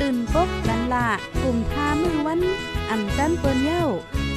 [0.00, 1.08] ตื่นปกกันละ
[1.42, 2.40] กลุ่มทามือวัน
[2.90, 3.84] อ่ำจันเปิ้นเย้า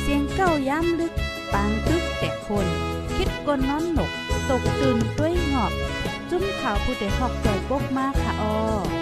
[0.01, 1.13] เสียงเก้าย้ำลึก
[1.53, 2.67] ปางตึกแต่คน
[3.15, 4.11] คิดกนนอนหนก
[4.49, 5.71] ตกตื่นด้วยหงอบ
[6.29, 8.98] จุ้มข่าวผู้เดหอกใจปกมากค่ะออ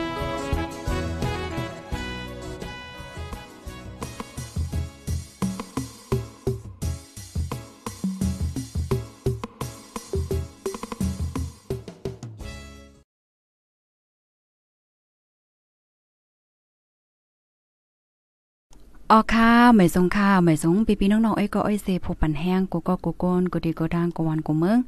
[19.11, 24.79] ออค่ะไม่สงค่ะไม่สงปีๆน้องๆอ้อยก็อ้อยเซผู้ปันแห้งกูก็กูโกนกูดีกูดางกูวันกูเมือง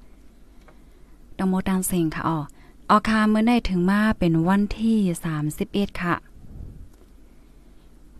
[1.37, 2.37] ดองโมตังเซงค่ะอ๋อ
[2.89, 4.97] ออค่ะเมื่อได้ถึงมาเป็นวันที่
[5.49, 6.15] 31 ค่ะ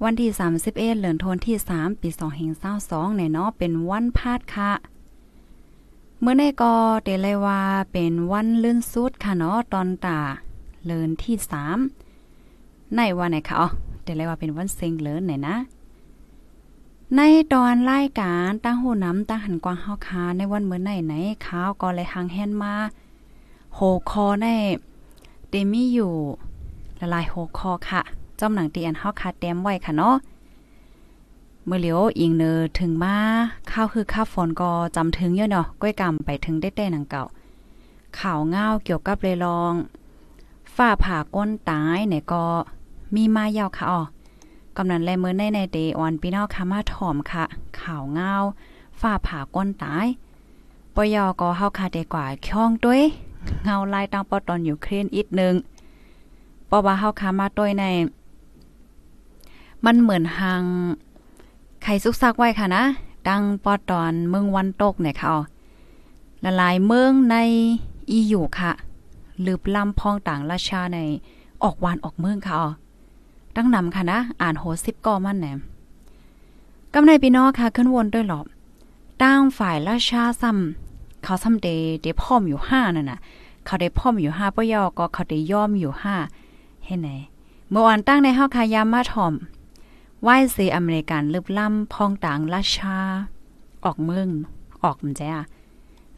[0.04, 2.10] วันที่ 31เดือนธันที่ 3 ปี
[2.64, 4.72] 2522เนี่ยเนาะเป็นวันพาดค่ะ
[6.22, 7.62] เมื่อได้ก็เดเลยว่า
[7.92, 10.20] เป็นวันลื่นสุดค่ะเนาะตอนตา
[10.86, 11.36] เลินที่
[12.16, 13.68] 3 ในวันไหนคะอ๋อ
[14.04, 15.56] เดเลยว่าเป็นวันเซ็งเลินไหนนะ
[17.18, 17.22] ใน
[17.54, 21.14] ตอนรายการตั้งหูน้ำตั้งหันกวางเฮาคาในวันเมื่อไหนไหน
[21.46, 22.74] ข้าวก็เลยหางแฮนมา
[23.76, 23.80] โห
[24.10, 24.48] คอใน
[25.50, 26.14] เดมีอยู่
[27.00, 28.02] ละลายโหคอค่ะ
[28.40, 30.16] จอมหนังตีอันเฮาคาแต้มไว้ค่ะเนาะ
[31.66, 33.18] เมื่อเหลียวอิงเนอถึงมา
[33.72, 37.24] ข้าวคือข้าวฝนก็จำถึงเยอะเนาะก้อยกำไปถึงได้แต่หนังเก่า
[38.20, 39.74] ข่าวเงาเกี่ยวกับเลยลอง
[40.76, 42.44] ฝ้าผ่าก้นตายเนี่ยก็
[43.16, 44.02] มีมายาวค่ะอ๋อ
[44.82, 47.44] กำนันแลมือในในเดออนพี่น้องค่ะมาถ่อมค่ะ
[47.82, 48.34] ข่าวเงา
[49.00, 50.08] ฝ้าผ่าก้นตาย
[50.96, 53.02] ปยอก็เฮาคาเดกว่าช่องด้วย
[53.64, 55.56] เงาลายตังปอตอนอยู่เครนอีกนึง
[56.68, 57.84] เพราะว่าเฮาคามาด้วยใน
[59.86, 60.64] มันเหมือนหาง
[61.84, 62.84] ไข่ซุกซักไว้ค่ะนะ
[63.28, 65.36] ดังปอตอนเมืองวันตกเนี่ยค่ะ
[66.44, 67.36] ละลายเมืองใน
[68.10, 68.72] อีอยู่ค่ะ
[69.46, 71.00] ลืบลำพองต่างราชาใน
[71.64, 72.58] ออกวานออกเมืองค่ะ
[73.56, 75.48] ตั้งนำค่ะนะ อ่านโหสิบก่อมันแหน
[76.94, 78.46] กำในพี่น้องค่ะขึ้นวนด้วยหรอบ
[79.24, 81.68] ตั้งฝ่ายราชาซ้ำเขาซ้ำเด
[82.02, 83.20] เดพ่อมอยู่ห้านั่นน่ะ
[83.66, 86.16] เขาได้พ่อมอยู่ห้าปยอก็เขาได้ย่อมอยู่ห้า
[86.86, 87.10] เห็นไหน
[87.70, 89.34] เมื่อวานตั้งในห้าคายามาถ่อม
[90.24, 92.98] ไหว้เซอเมริกันลึบล่ำพองต่างราชา
[93.86, 94.28] ออกเมือง
[94.84, 95.30] ออกมันแจ้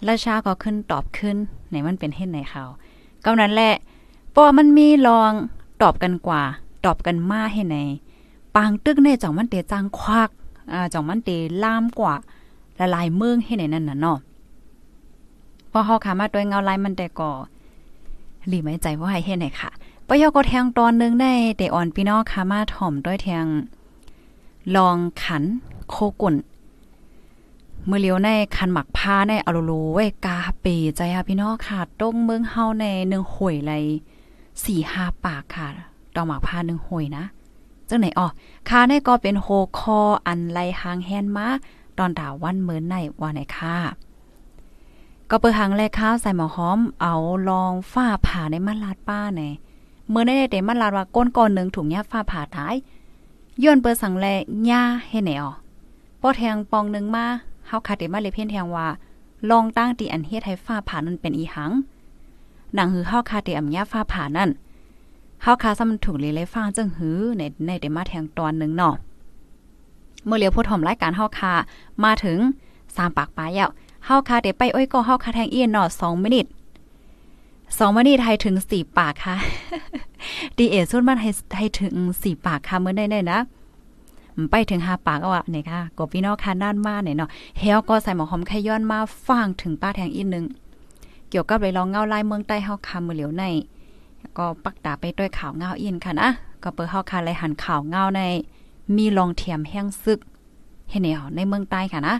[0.07, 1.37] ราชาก็ขึ้นตอบขึ้น
[1.69, 2.63] ไหนมันเป็นเห็นไหนเขา
[3.25, 3.73] กำนั้นแหละ
[4.35, 5.31] ปอมันมีลอง
[5.81, 6.43] ตอบกันกว่า
[6.85, 7.77] ตอบกันมาให้ไหน
[8.55, 10.29] ปางตึกในจ่องมันเตจางควัก
[10.73, 11.29] อ่าจ่องมันเต
[11.63, 12.15] ล่ามกว่า
[12.79, 14.17] ละลายเมืองให้ไหนนั่นน่ะเนาะ
[15.71, 17.31] พอเฮาขามาด้วยเงาลายมันแต่ก่อ
[18.47, 19.71] หลีไม่ใจว่าให้เฮ็ดไหนค่ะ
[20.07, 23.45] ปยก็แทงตอนนึงได้แต่อ่อนพี่น้องค่ะมาถ่อมด้วยแทง
[24.75, 25.43] ลองขัน
[25.89, 26.35] โคกุ่น
[27.85, 30.65] เมื่อเลียวในคันหมักผ้าในอโลโลไว้กาเป
[30.95, 33.73] ใจค่ะพี่น้องค่ะตรงเมืองเฮาในหนึ่งห่วยไร
[34.63, 35.67] สี่ห้าปากค่ะ
[36.15, 37.23] ดอกหมากผ้าหนึ่งหวยนะ
[37.89, 38.27] จังไหนอ๋อ
[38.69, 39.47] คาในก็เป็นโฮ
[39.79, 41.47] คออันไรหางแฮนมา
[41.97, 43.75] ตอนดาวันเหมินในว่าไหนค่ะ
[45.29, 47.15] ก็เปิดหางแลข้าวใส่หมอหอม เอา
[47.49, 49.41] ลองฝ้าผ่าในมันลาดป้าใน
[50.09, 52.75] เมื่อได้เดมันลาดว่าก้นก่อนหนึ่งถุงยาฝ้าผ่าท้าย
[53.63, 54.25] ย้อนเปิดสังแล
[54.69, 55.51] ย่าให้ไหนอ๋อ
[56.21, 57.25] ป้อแทงปองหนึ่งมา
[57.67, 58.87] เฮาคาเดมาเลยเพี้ยนแทงว่า
[59.49, 61.71] ลองตั้งตีอันเฮ็ดให้ฟ้าผ่านั้นเป็นอีหัง
[62.75, 64.49] หนังหือเฮาคาเดอำยาฟ้าผ่านั่น
[65.43, 68.95] เฮาคาซ้ำถูกเลยเลยฟ้าจังหื้อในในเดมาแทงตอนหนึ่งเนาะ
[70.25, 71.53] เมื่อเหลียวผู้ถมรายการเฮาคา
[72.03, 72.37] มาถึง
[72.95, 73.69] สามปากปลายแล้ว
[74.05, 76.47] เฮาคาเดไปอ้อยก็เฮาคาแทงเอียนเนาะ2มินิต
[77.41, 79.35] 2มินิตให้ถึง4ปากค่ะ
[80.57, 83.39] ดีเอสุดมันให้ให้ถึง4ปากค่ะเมื่อได้ๆนะ
[84.51, 87.29] ไปถึงหาปากเอาอะเนี่ยค่ะกบพี่น้องค่ะด้านมาเนี่ยเนาะ
[87.59, 90.45] เฮลก็ใส่หมอหอมไขย้อนมาฟังถึงป้าแทงอีกนึง
[91.29, 93.43] เกี่ยวกับเลยลองเงาลายเมืองใต้เฮาคามือเหลียวใน
[94.37, 96.29] ก็ปักตาไปด้วยข่าวเงาอินค่ะนะ
[96.63, 98.21] ก็เปิดเฮาคาเลหันข่าวเงาใน
[98.95, 100.19] มีลองเทียมแห้งซึก
[100.89, 102.15] เห็นแนวในเมืองใต้ค่ะนะ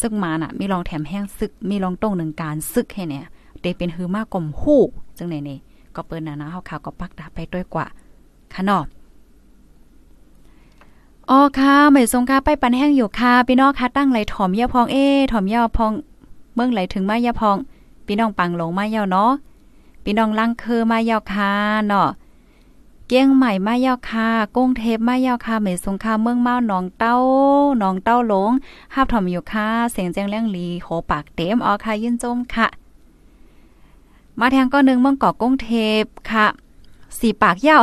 [0.00, 3.26] ซึกมาน่ะ มีลองแถมแห้งซึก มีลองต้งหนึ่งการซึกให้เนี่ย
[3.60, 4.80] เดเป็นฮือมากกลมหู้
[5.18, 5.58] จังไหนนี่
[5.94, 7.86] ก็เปิ้นนะนะเฮาข่าวก็ปักตาไปด้วยกว่า
[8.54, 8.82] ค่ะเนาะ
[11.30, 14.96] อ๋อค่ะไม่ทรงค่ะไปปันแห้งอยู่ค่ะพี่น้องค่ะตั้งไหลถอมยาพองเอ
[15.32, 15.92] ถอมยาพอง
[16.54, 17.56] เมืองไหลถึงมายาพอง
[18.06, 19.30] พี่น้องปังลงมายาเนาะ
[20.10, 21.52] พี่น้องลังคือมายาวค่ะ
[21.86, 22.08] เนาะ
[23.06, 27.16] เกี้ยงใหม่มายาวคากุ้งเทพมายาวคาเหมยสงคาเมืองเมาหนองเต้า
[27.78, 28.50] หนองเต้าหลง
[28.94, 32.68] ห้าบถอมอยู่ค่ะเสียงแจ้งเลี้ยงลีโหปากเต็มออค่ะยื่นจมค่ะ
[34.38, 35.70] มาแทงก็นึงเมืองเกาะกุ้งเท
[36.02, 36.46] พค่ะ
[37.18, 37.78] สีปากเย้า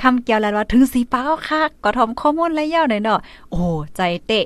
[0.00, 3.20] คำเกี่ยวแล้วว่าถึงสีปากค่ะก็ทอมข้อมูลและเย้าหน่อยเนาะ
[3.50, 3.62] โอ้
[3.96, 4.44] ใจเตะ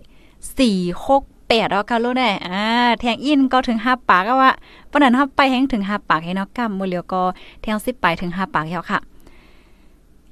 [0.57, 2.63] สี่หก แปดเอาค่ะลูกแน่อ่า
[3.01, 4.53] แทงอินก็ถึงห้าปากก็ว่า
[4.91, 7.23] ปนันห้าไปแห้งถึงห้าปากให้นาะกำมือเหลียวก็
[7.63, 8.99] แทงสิบไปถึงห้าปากเย้าค่ะ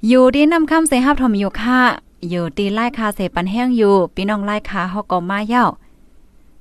[0.07, 1.79] อยู่ดีนำคำเสหับทอมอยู่ค่ะ
[2.29, 5.65] อยู่ตีไล่คาเสปันแห้งอยู่พี่น้องไล่คาเฮาก็มาเย้า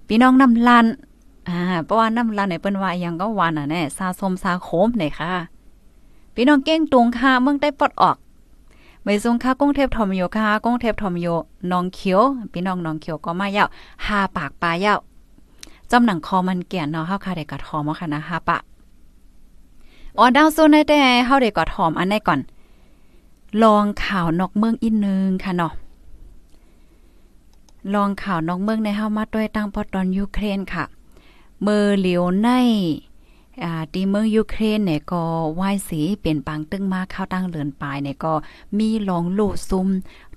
[0.09, 0.87] พี่น้องน้ำลัน
[1.49, 5.33] อ่าเพราะว่าน้ำลันในเปิ้นว่ายังก็หวานอะแน่ซาสมซาโคมเนี่ยค่ะ
[6.35, 8.17] พี่น้องเก้งตุงค่ะเมืองได้ปลดออก
[9.05, 11.27] ไม่ทรงค่ากงเทพทอมโยค่ะก้งเทพทอมโย
[11.71, 12.21] น้องเขียว
[12.53, 13.65] พี่น้องน้องเขียวก็มาเยา
[14.07, 14.95] หาปากปลาเยา
[15.91, 18.59] จำหนังคอมันแก่นเนาะเฮาค่ะได้กระทอมค่ะนะหาปะ
[20.19, 22.41] อ๋อดาวโซนได้แต่เฮาได้กระทอมอันไหนก่อน
[23.63, 25.73] ลองข่าวนอกเมืองอีกนึงค่ะเนาะ
[27.95, 30.85] ลองข่าวนอกเมืองในเฮามาด้วยตั้งพอตอนยูเครนค่ะ
[31.63, 32.49] เมื่อเหลียวใน
[33.63, 35.23] อ่าที่เมืองยูเครนเนี่ยก็
[35.61, 38.33] วายสีเปลี่ยนปางตึ้งมาเข้าตั้งเลือนปลายเนี่ยก็
[38.79, 39.89] มีลองโลซุม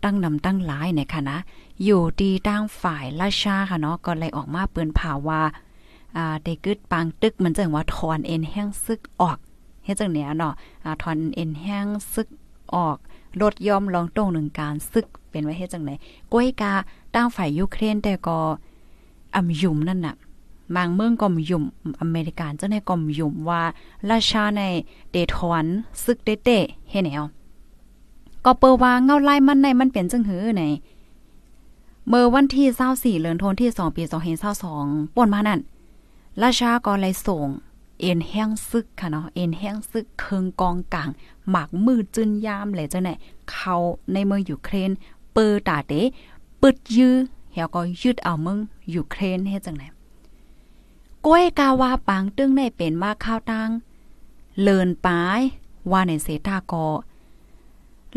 [0.03, 1.37] ตั้งนำตั้งหลายเนี่ยค่ะนะ
[1.83, 5.41] อยู่ดีตั้งฝ่ายราชาค่ะเนาะก็เลยออกมาเปิ้นผ่าว่า
[6.17, 9.37] อ่าได้กึดปางตึกมันจังว่าถอนเอ็นแห้งซึกออก
[9.85, 10.53] เฮ็ดจังเนี้ยเนาะ
[10.83, 12.27] อ่าถอนเอ็นแห้งซึก
[12.75, 12.97] ออก
[13.41, 15.91] ลดย่อมลองตรงหนึ่งการซึกเป็นไว้เฮ็ดจังไหน
[16.31, 16.73] ก้วยกา
[17.15, 18.37] ตั้งฝ่ายยูเครนแต่ก็
[19.35, 20.15] อำยุ่มนั่นน่ะ
[20.75, 21.63] บางเมืองก็มยุ่ม
[22.01, 23.61] อเมริกันเจ้าในก็มยุ่มว่า
[24.09, 24.61] ราชาใน
[25.11, 25.65] เดทอน
[26.03, 27.23] ซึกเตะเฮแนว
[28.45, 30.63] ก็เปิว่าเงาไล่มันในมันเป็นจังหือไหน
[32.09, 34.03] เมื่อวันที่24เดือนธันวาคมที่2ปี
[34.59, 35.59] 2022ป่นมานั่น
[36.41, 37.47] ราชาก็เลยส่ง
[38.01, 41.09] เอ็นแห้งซึกค่ะเนาะเอ็นแห้งซึกเคิงกองกลาง
[41.49, 43.09] หมากมือจึนยามแหละจังไหน
[43.51, 43.75] เขา
[44.13, 44.91] ในเมืองยูเครน
[45.33, 45.93] เปิดตาเต
[46.61, 47.15] ปึดยื้อ
[47.53, 48.57] เฮาก็ยึดเอาเมือง
[48.95, 49.83] ยูเครนเฮ็ดจังไหน
[51.27, 53.69] ก้วยกาว่าปางตึงได้เป็นมาข้าวตัง
[54.61, 55.41] เลินปาย
[55.91, 56.85] ว่าในเสตากอ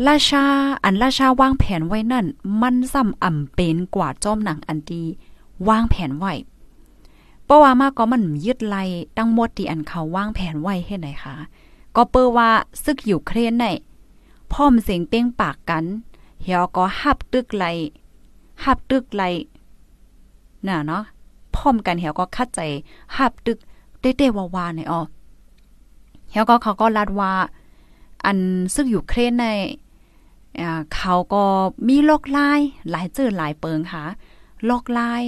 [0.07, 0.45] ราชา
[0.83, 2.25] อันราชาวางแผนไว้นั่น
[2.61, 5.03] มันซ้ำอ่ำเป็นกว่าจอมหนังอันดี
[5.67, 6.33] วางแผนไว้
[7.43, 8.83] เพราะว่ามาก็มันยึดไล่
[9.17, 11.35] ตั้งหมดที่อันเขาวางแผนไว้เฮ็ดไหนคะ
[11.95, 12.49] ก็เปิว่า
[12.83, 13.65] ซึกอยู่เครนใน
[14.51, 15.83] พร้อมเสียงเป้งปากกัน
[16.41, 17.65] เฮียก็หับตึกไล
[18.63, 19.23] หับตึกไล
[20.67, 21.03] น่ะเนาะ
[21.55, 22.59] พร้อมกันเฮียก็คัดใจ
[23.17, 23.57] หับตึก
[23.99, 25.01] เต้ๆวาๆในอ๋อ
[26.29, 27.31] เฮียก็เขาก็ลัดว่า
[28.25, 28.37] อัน
[28.75, 29.45] ซึกอยู่เครนใน
[30.95, 31.43] เขาก็
[31.87, 32.59] มีลอกลาย
[32.89, 34.03] หลายเจอหลายเปิงค่ะ
[34.69, 35.23] ลอกลาย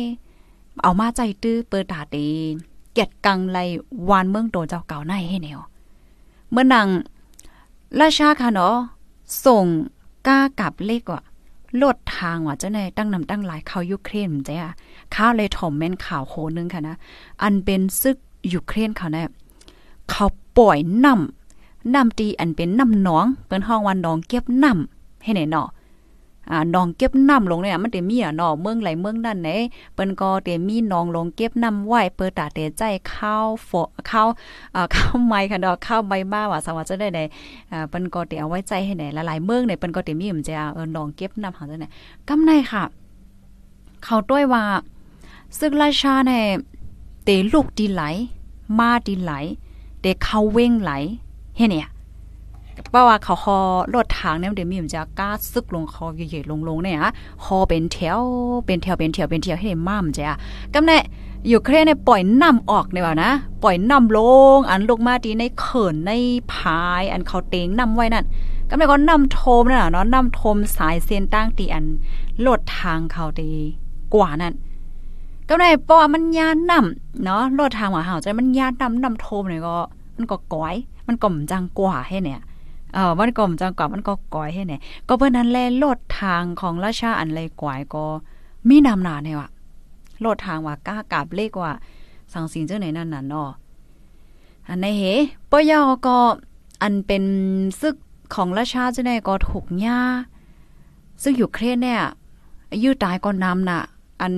[0.81, 2.27] เอามาใจตื้อเปิดตาตี
[2.93, 3.57] เก็ดกังไล
[4.09, 5.59] วานเมืองโตเจ้าเก่าในให้แนว
[6.51, 6.87] เมื่อนัง
[7.99, 8.75] ราชาค่ะเนาะ
[9.45, 9.65] ส่ง
[10.27, 11.21] ก้ากับเลขว่า
[11.81, 14.73] ลดทางว่าเจ้าในตั้งนำตั้งหลายข่าวยูเครนเจ้ะ
[15.15, 16.95] ข้าวเลยถมแม่นข่าวโหนึงค่ะนะ
[17.43, 18.17] อันเป็นซึก
[18.53, 19.29] ยูเครนเขาเนี่ย
[20.09, 20.25] เขา
[20.57, 25.67] ปล่อยน้ำน้ำตีอันเป็นน้ำหนอง เปิ้นห้องวันนองเก็บน้ำให้ไหนเนาะ
[26.51, 29.49] อ่าหนองเก็บน้ำลงเนี่ยมันเตมีอะเนาะเมืองไหลเมืองนั่นไหน
[29.93, 34.27] เปิ้นก็เตมีหนองลงเก็บน้ำไว้เปิดตาเตใจข้าวฝอข้าว
[34.75, 37.23] อ่าข้าวไม้ค่ะเนาะข้าวใบมาว่าสวัสดิ์จะได้ได้
[37.71, 41.85] อ่าเปิ้นก็เตเอาไว้ใจให้ไหนหลายๆเมืองเนี่ยเปิ้นก็เตมีมันจะเออหนองเก็บน้ำหาจังไหน
[42.27, 42.83] กำในค่ะ
[44.03, 44.63] เขาด้วยว่า
[45.57, 46.43] ซึกราชาเนี่ย
[47.23, 48.03] เตลูกดีไหล
[48.79, 49.31] มาดีไหล
[50.01, 50.91] เตเข้าเว้งไหล
[51.57, 51.89] เฮ็ดเนี่ย
[52.93, 53.57] เพราะว่าเขาคอ
[53.95, 57.12] รถทางเนี่ยเดี๋ยวมีมันจะก้าซึกลงคอใหญ่ๆลงๆเนี่ยฮะ
[57.43, 58.19] คอเป็นแถว
[58.65, 60.23] เป็นแถวเป็นแถวเป็นแถวให้มามันจะ
[60.73, 60.97] กำเน่
[61.47, 63.31] อยู่เครเนี่ยปล่อยน้ำออกเนี่ยว่านะ
[63.63, 64.19] ปล่อยน้ำล
[64.55, 66.12] ง อันลงมาดีในเขินใน
[66.53, 68.25] พายอันเขาเตงน้ำไว้นั่น
[68.69, 71.85] กำเน่ก็น้ำโทมนั่นน่ะเนาะน้ำโทมสายเส้นตั้งตีอัน
[72.45, 73.51] ลดทางเขาดี
[74.13, 74.53] กว่านั่น
[75.50, 79.75] ก็ได้ปอมันยานน้ำเนาะลดทางว่าเฮาใจมันยานน้ำน้ำโทมเนี่ยก็
[80.17, 80.75] มันก็ก้อย
[81.07, 82.41] มันก่อมจังกว่าให้เนี่ย
[82.93, 84.73] เออมันก็มจังกว่ามันก็ก่อยให้ไหน
[85.07, 88.05] ก็เพิ่นนั้นแลลดทางของราชาอันเลยกวายก็
[88.69, 89.50] มีนำหนาเนี่ยว่ะ
[90.25, 91.73] ลดทางว่าก้ากาบเลขว่า
[92.33, 93.50] สังสิงเจ้าไหนนั่นน่ะเนาะ
[94.67, 95.03] อันในเห
[95.51, 96.17] ปยอก็
[96.81, 97.23] อันเป็น
[97.81, 97.95] ซึก
[98.35, 100.00] ของราชาเจ้าไหนก็ถูกย่า
[101.23, 102.01] ซึ่งอยู่เครนเนี่ย
[102.83, 103.81] ยืดตายก็นำน่ะ
[104.21, 104.33] อัน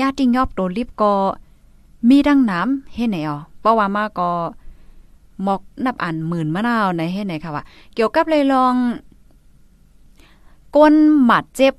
[0.00, 1.12] ญาติยอบโดนลิบก็
[2.08, 4.30] มีดังน้ำเฮ็ดไหนอ๋อเพราะว่ามาก็
[5.46, 8.74] มอกนับอันหมื่นมะนาวในให้ไหนค่ะว่าเกี่ยวกับเลยลอง
[10.76, 11.74] ก้นหมัดเจ็บ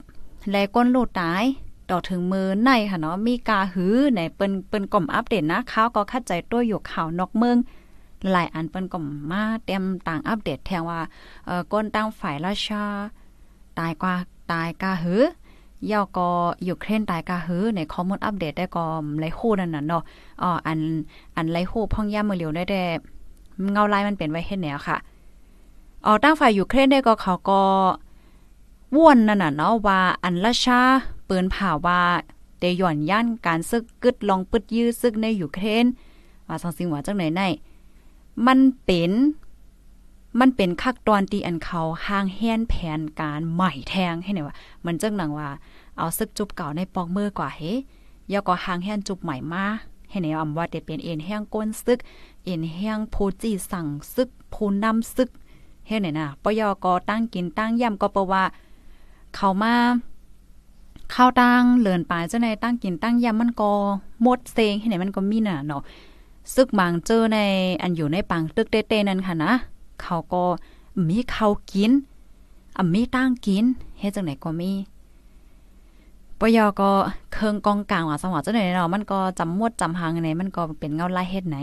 [0.49, 1.43] และก้นโลดตาย
[1.89, 7.57] ต่อถึงมือในค่ะเนาะมีกาหือในเปิ้นเปิ้นกล่อมอัปเดตนะข่าวก็คัดใจตัวอยู่ข่าวนอกเมือง
[8.31, 8.97] หลายอันเปิ้นก็
[9.31, 10.99] มาเต็มต่างอัปเดตแทงว่า
[11.45, 12.83] เอ่อก้นตั้งฝ่ายราชา
[13.79, 14.15] ตายกว่า
[14.51, 15.23] ตายกาหือ
[15.91, 16.29] ยาวก็
[16.67, 18.85] ยูเครนตายกาหือในข้อมูลอัปเดตได้ก็
[19.19, 20.03] ไลฮู้นั่นน่ะเนาะ
[20.41, 20.79] อ๋ออัน
[21.35, 22.83] อันไลฮู้พ่องย่ามือเหลียวได้แต่
[23.71, 24.97] เงาลายมันเป็นไว้เฮ็ดแนวค่ะ
[26.05, 27.61] อ๋อตั้งฝ่ายยูเครนได้ก็เขาก็
[28.95, 30.81] ว่นนั่นน่ะเนาะว่าอันราชา
[31.27, 32.01] ปืนผ่าว่า
[32.59, 35.85] เดย่อนย่านการซึกกึดลองปึดยื้อซึกในยูเครน
[36.47, 37.41] ว่าสังสิงว่าจังไหนใน
[38.47, 39.11] มันเป็น
[40.39, 44.55] มันเป็นคักตอนตีอันเขาห้างแฮนแผนการใหม่แทงให้เนี่ยว่า
[44.85, 45.49] มันจังหนังว่า
[45.97, 47.61] เอาซึกจุบเก่าในปอกมือกว่าเฮ
[48.31, 49.65] ยาก็ห้างแฮนจุบใหม่มา
[50.13, 51.99] ให้เนี่ยอำว่าได้เป็นเอ็นแห้งก้นซึก
[52.43, 55.29] เอ็นแห้งผู้จีสั่งซึกผู้นำซึก
[55.87, 58.43] เฮ็ดเนี่ยนะปยก็ตั้งกินตั้งย่ำก็เปว่า
[59.35, 59.75] เขามา
[61.13, 63.71] ข้าวตั้งเลินปลายเจ้าในตั้งกินตั้งย่ำมันก็
[64.21, 65.81] หมดเซงให้ไหนมันก็มีน่ะเนาะ
[66.53, 67.37] ซึกบางเจอใน
[67.81, 69.51] อันอยู่ในปังตึกเต้ๆนั่นค่ะนะ
[70.01, 70.43] เขาก็
[71.07, 71.91] มีเขากิน
[72.77, 73.65] อะมีตั้งกิน
[73.99, 74.71] เฮ็ดจังไหนก็มี
[76.39, 76.91] ปยอก็
[77.33, 81.57] เคืองกองกลางว่าสมอจังไหนเนาะมันก็จำมวดจำหางไหนมันก็เป็นเงาไลายเฮ็ดไหน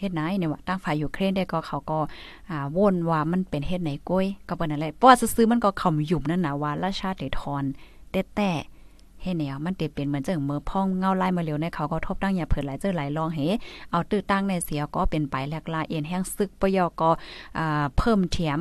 [0.00, 1.98] เฮ็ดไหนเนี่ยว่าตั้งฝ่ายยูเครนได้ก็เขาก็
[2.50, 7.64] อ่าวนว่ามันเป็นเฮ็ดไหนก้อยก็เป็นอะไรเพราะว่าซื้อมันก็เขาหยุมนั่นน่ะว่าราชาเดทอน
[8.10, 8.50] แต่แต่
[9.22, 13.40] เฮ็ดแนวมันเตเป็นเหมือนจังมือพ่องเงาไลายมาเร็วในเขาก็ทบตั้งอย่าเผิดหลายเจอหลายลองเฮ
[13.90, 17.10] เอาตื้อตั้งในเสียก็เป็นไปแหลกลาเอ็นแห้งซึกปยอก็
[17.58, 18.60] อ่าเพิ่มเถียม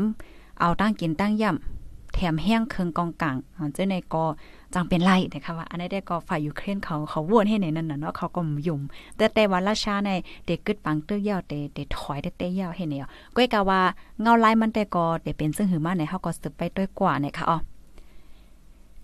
[0.60, 3.36] เอาตั้งกินตั้งย่ำแถมแห้งเคืองกองกลาง
[3.74, 4.26] เจ้าในก็
[4.74, 8.82] จังเป็นไรนะคะว่าอันนี้ได้ก็ฝ่ายยูเครนเขาเขาว่นให้ในนั้นน่ะเนาะเขาก็ยุ่ม
[9.18, 10.12] แต่แต่ว่าราชาใน
[10.46, 13.82] เด็กกึดปังตื้อยาวเตเตถอยเตเตยาวให้เนี่ยก้อยกะว่า
[14.22, 17.58] เงาลายมันแต่ก็เตเป็นซึ่งหือมาในเฮาก็สืบไปด้วยกว่าเนี่ยค่ะอ๋อ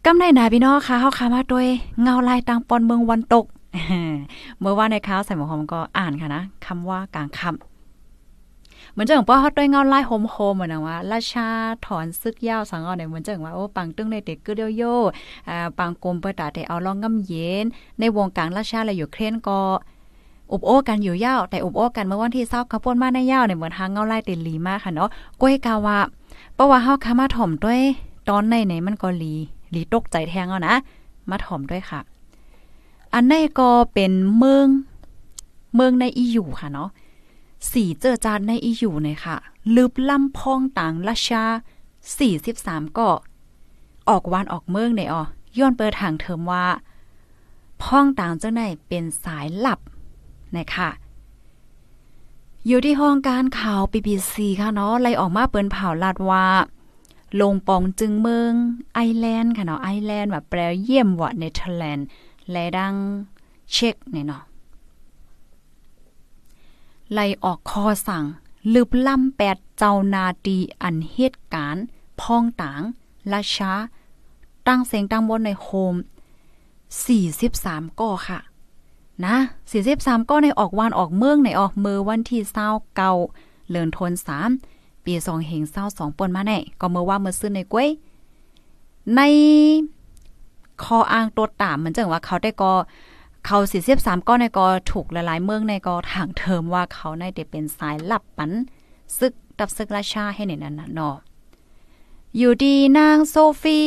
[0.05, 1.67] กำในนาพี่น้องค่ะเฮาคามาด้วย
[2.01, 3.45] เงาลายตังปอนเมืองวันตก
[4.59, 7.74] เมื่อว่าในข่าวใส่หมวกหอมก็อ่านค่ะนะคำว่ากลางคำ
[8.95, 11.47] เหมือนจังว่าเฮาด้วยเงาไลายโฮมโฮมเหมือนว่าราชา
[11.85, 14.83] ถอนซึกยาวสังเอาเนี่ยเหมือนจังว่าโอ้ปังตึ้งในเด็กกึเดียวโย
[15.49, 17.65] อ่าปังกลมเปิดตาแต่เอาลองงำเย็น
[17.99, 19.59] ในวงการราชาและอยู่เครนก็
[20.51, 25.09] อุบโอ้กันอยู่ยาวแต่อุบโอ้กันเมื่อวันที่เศร้าขบวนมาในยาวเนี่ยเหมือนทางเงาไลายติลีมากค่ะเนาะ
[25.41, 25.99] ก้อยกาว่า
[26.53, 27.81] เพราะว่าเฮาคามาถ่อมด้วย
[28.29, 29.33] ตอนในไหนมันก็ลี
[29.73, 30.75] ลีตกใจแทงเอานะ
[31.29, 31.99] มาถ่อมด้วยค่ะ
[33.13, 34.67] อันนี้ก็เป็นเมือง
[35.75, 36.89] เมืองในอียู่ค่ะเนาะ
[37.71, 39.37] สีเจอจานในอียูเนี่ยค่ะ
[39.75, 41.43] ลึบล่ำพองต่างราชา
[42.19, 43.07] 43ก็
[44.09, 45.23] ออกวานออกเมืองเนี่ยอ๋อ
[45.57, 46.65] ย้อนเปิดทางเทอมว่า
[47.81, 49.79] พ้องต่างเจ้าในเป็นสายหลับ
[50.57, 50.89] นะคะ
[52.67, 56.45] อยู่ที่ห้องการข่าว BBC ค่ะเนาะไล่ออกมาเปิ้นเผาลาดว่า
[57.41, 58.53] ลงปองจึงเมือง
[58.93, 62.07] ไอแลนด์ค่ะเนาะไอแลนด์ว่าแปลเยี่ยมว่าเนเธอร์แลนด์
[62.51, 62.95] และดัง
[63.71, 64.43] เช็กเนี่ยเนาะ
[67.13, 68.23] ไล่ออกคอสั่ง
[68.73, 71.83] ลืบล่ำแปดเจ้านาดีอันเหตุการณ์
[72.21, 72.81] พ้องต่าง
[73.33, 73.73] ราชา
[74.67, 75.95] ตั้งเสียงตั้งบนในโฮม
[77.15, 78.39] 43ก้อค่ะ
[79.25, 79.35] นะ
[79.81, 83.13] 43ก้อในออกวานออกเมืองในออกมือวันที่29เก่า
[83.69, 84.11] เลินทน
[84.59, 87.89] 3ปี2เฮง22ปนมาแน่ก็เมื่อว่าเมื่อซื้อในก้วย
[89.15, 89.21] ใน
[90.83, 92.73] คออ้างตัวตามเหมือนจังว่าเขาได้ก็
[93.45, 98.51] เขาสี่สิบสามก้อนในกอถูกหลายๆเมืองในกอทางเทิมว่าเขาในเดเป็นสายลับปัน
[99.17, 101.15] ซึกดับซึกราชาให้ในนั้นน่ะเนาะ
[102.37, 103.79] อยู่ดีนางโซฟี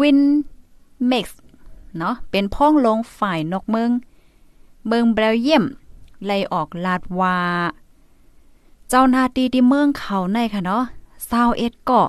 [0.00, 0.20] วิน
[1.06, 1.40] เม็กซ์
[1.98, 3.90] เนาะเป็นพ้องลงฝ่ายนกเมือง
[4.86, 5.64] เมืองเบลเยียม
[6.24, 7.38] ไลออกลาดว่า
[8.88, 10.84] เจ้านาตีที่เมืองเขาในค่ะเนาะ
[11.28, 12.02] ซาวเอ็ดก็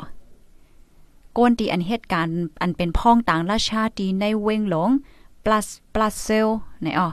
[1.38, 4.90] ก้นตีอันเหตุการณ์อันเป็นพ้องต่างราชาตีในเวงหลง
[5.44, 6.50] plus plus cell
[6.82, 7.10] ไหนอ๋อ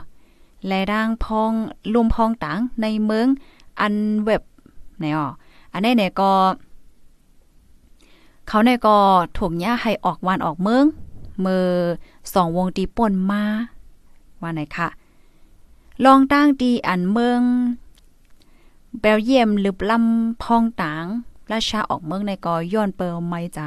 [0.67, 1.51] แลด่างพอง
[1.93, 3.27] ลุมพองต่างในเมือง
[3.79, 4.41] อันเว็บ
[4.97, 5.27] ไหนอ๋อ
[5.73, 6.31] อันนี้เนี่ยก็
[8.47, 8.97] เขาเนี่ยก็
[9.37, 10.85] ถูกย่าให้ออกวันออกเมือง
[11.45, 11.67] มือ
[12.33, 13.43] สองวงตีป่นมา
[14.41, 14.87] ว่าไหนคะ
[16.05, 17.41] ลองตั้งดีอันเมือง
[18.99, 21.05] เบลเยียมหรือลำพองต่าง
[21.51, 23.59] ราชาออกเมืองในก็ย้อนเปิลไม่ใจ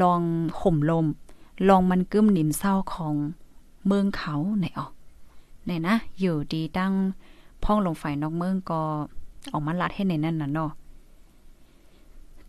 [0.00, 0.20] ลอง
[0.60, 1.06] ห่มลม
[1.68, 3.14] ลองมันกึ้มหนิมเศร้าของ
[3.86, 4.92] เมืองเขาไหนออก
[5.64, 6.94] ไหนนะอยู่ดีตั้ง
[7.64, 8.82] พ่องลงไฟนอกเมืองก็
[9.52, 10.70] ออกมาลัดให้ในนั่นน่ะเนาะ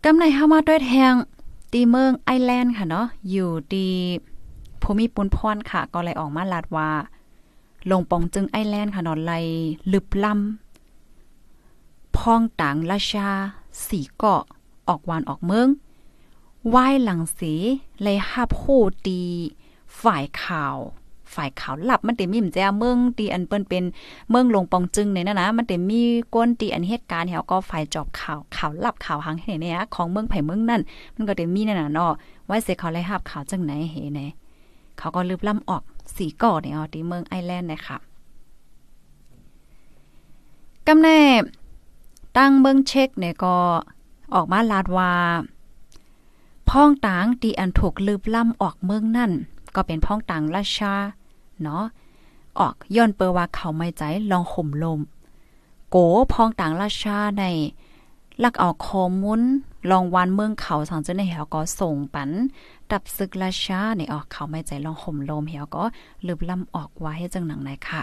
[0.04, 1.14] กำในเฮามาด้วยแทง
[1.72, 3.88] ตีเมืองไอแลนด์ค่ะเนาะอยู่ดี
[4.82, 6.90] ภูมิปุนพรค่ะ ก็เลยออกมาลัดว่า
[7.90, 9.32] ลงปองจึงไอแลนด์ค่ะนาะไล
[9.92, 13.30] ลึบลำพองต่างราชา
[13.86, 14.42] สีเกาะ
[14.88, 15.68] ออกวานออกเมือง
[16.68, 17.54] ไหว้หลังสี
[18.02, 18.62] เลยฮับโห
[19.06, 19.20] ตี
[20.00, 20.76] ฝ่ายข่าว
[21.36, 23.84] ฝ่ายขาวหลับมันเต็มมีมแจเมืองตีอันเปิ้นเป็น
[24.30, 26.02] เมืองลงปองจึงเนี่ยนะนะมันเต็มมี
[26.34, 30.82] ก้นตีอันเหตุการณ์เฮาก็ฝ่ายจอบข่าวข่าวหลับข่าวหังเห็นเนี่ยของเมืองไผ่เมืองนั่น
[31.14, 32.12] มันก็เต็มมีนั่นน่ะเนาะ
[32.46, 34.20] ไว้เสเขาเลยหับข่าวจังไหนเฮไหน
[34.98, 35.82] เขาก็ลืบล่ำออก
[36.16, 37.98] สีก่อเนี่ยเอาที่เมืองไอแลนด์นะคะ
[40.86, 41.20] กำแน่
[42.38, 43.56] ตั้งเมืองเช็คเนี่ยก็
[44.34, 45.12] ออกมาลาดว่า
[46.68, 49.32] พ้องต่างตีอันถูกลืบล่ำออกเมืองนั่น
[49.74, 50.94] ก็เป็นพ้องต่างราชา
[51.62, 51.84] เนาะ
[52.58, 55.00] ออกย้อนเปอว่าเขาไม่ใจลองห่มลม
[55.90, 55.96] โก
[56.32, 57.44] พองต่างราชาใน
[58.42, 59.42] ลักเอาคอมุน
[59.90, 62.30] ลองวันเมืองเขาสังเจในเหวก็ส่งปัน
[62.90, 65.84] ดับศึกราชาในออกเขาไม่ใจลองห่มลมเหวก็
[66.26, 68.02] ลืบล่ำออกไว้ให้จังหนังไหนค่ะ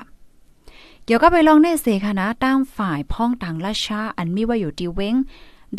[1.05, 5.15] เกี่ยวก็ไปลองในเสค่ะนะตามฝ่ายพ้องต่างราชาอันมีว่าอยู่ที่เว้ง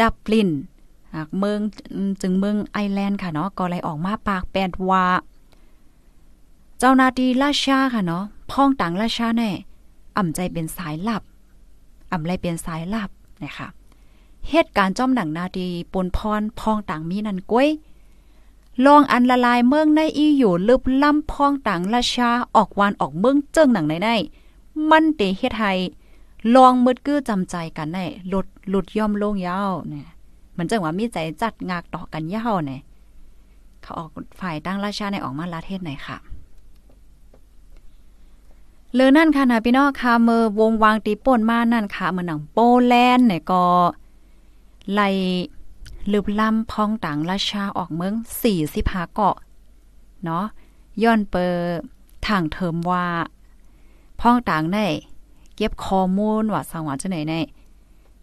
[0.01, 0.51] ดับลิน
[1.39, 1.61] เมือง
[2.21, 5.05] จึงเมืองไอแลนด์ค่ะเนาะก็เลยออกมาปากแปดว่า
[6.79, 9.51] เจ้านาทีราชาค่ะเนาะพ้องต่างราชาแน่
[10.17, 11.23] อ่ำใจเป็นสายลับ
[12.13, 13.11] อ่ำไรเป็นสายลับ
[13.43, 13.69] นะคะ
[14.51, 17.69] เหตุการณ์จ้อมหนังนาทีปนพรพ้องต่างมีนันก้วย
[18.87, 24.09] ลองอันละลายเมืองในอีอยู่ลึบล่ำพ้องต่างราชาออกวานออกเมืองเจิ้งหนังในใน
[24.91, 25.79] มันเตเฮ็ดไทย
[26.55, 30.09] ลองมืดกื้อจำใจกันในหลุดหลุดย่อมโล่งยาวเนี่ย
[30.57, 32.81] มันจังว่ามีใจจัดงากต่อกันยาวเนี่ย
[33.83, 36.17] เขาออกฝ่ายตั้งราชาในออกมาลาเทศไหนค่ะ
[38.95, 43.65] เลอนั่นค่ะนะพี่น้องค่ะเมื่อวงวางตีป่นมานั่นค่ะเมื่อหนังโปแลนด์เนี่ยก็
[44.93, 45.09] ไล่
[46.13, 49.37] ลืบล่ำพองต่างราชาออกเมืองสี่สิบหาเกาะ
[50.25, 50.45] เนาะ
[51.03, 51.53] ย้อนเปอ
[52.27, 53.07] ทางเทิมว่า
[54.21, 54.87] พ้องต่างได้
[55.57, 57.35] เก็บข้อมูลว่าสังวาจะไหนใน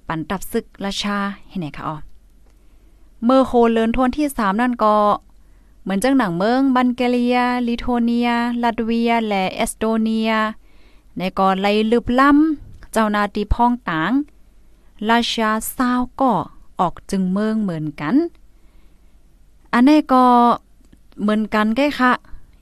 [0.07, 1.17] ปันตับซึกราชา
[1.49, 1.97] เห็นไหนคะอ๋อ
[3.25, 4.95] เมื่อโคเลินทวนที่สามนั่นก็
[5.81, 7.37] เหมือนจังหนังเมืองบันเกเลีย
[7.67, 8.29] ลิโทเนีย
[8.63, 10.31] ลัตเวีย และเอสโตเนีย
[11.17, 14.11] ในก่อไลลึบล้ำเจ้านาตีพ้องต่าง
[15.09, 16.31] ราชาซาวก็
[16.79, 18.15] ออกจึงเมืองเหมือนกัน
[19.73, 20.23] อันนี้ก็
[21.21, 22.11] เหมือนกันแก่ค่ะ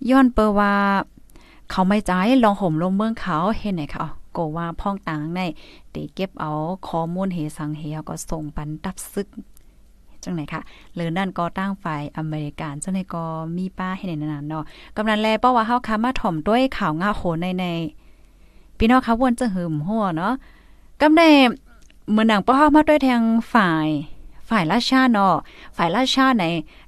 [0.09, 0.73] ย้อนเปว่า
[1.69, 2.11] เขาไม่ใจ
[2.43, 5.39] ลองห่มลงเมืองเขาเห็นไหนคะก็ว่าพ้องต่างใน
[5.91, 6.51] เตเก็บเอา
[6.87, 9.27] ข้อมูลเฮสังเฮก็ส่งปันตับซึก
[10.23, 10.61] จังไหนคะ
[10.95, 13.23] หรือนั่นก็ตั้งฝ่ายอเมริกันจังไหนก็
[13.57, 14.63] มีป้าให้ในนั้นเนาะ
[14.95, 17.65] กำนันแลเป้าว่าเฮาคามาถ่อมด้วยข่าวง่าโหในใน
[18.79, 20.33] พี่น้องคะวนจะหึมหัวเนาะ
[21.01, 21.29] กำแน่
[22.11, 23.87] เมือนหนังป้าเฮามาด้วยทางฝ่าย
[24.49, 25.35] ฝ่ายราชาเนาะ
[25.77, 26.43] ฝ่ายราชาไหน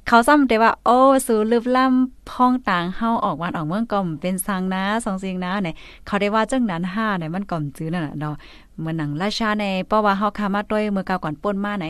[0.07, 5.69] เขาซ้ำแต่ว่า โอ้สูลืบล่ำพ้องต่างเฮาออกวันออกเมืองก่อมเป็นสังนะสองสิงนะไหน
[6.05, 8.35] เขาได้ว่าจังนั้นห้าไหนมันก่อมจื้อนั่นน่ะเนาะ
[8.79, 11.85] เมือนหนังราชาในเพราะว่าเฮาคามาด้วยเมื่อก่าก่อนป่นมาไหน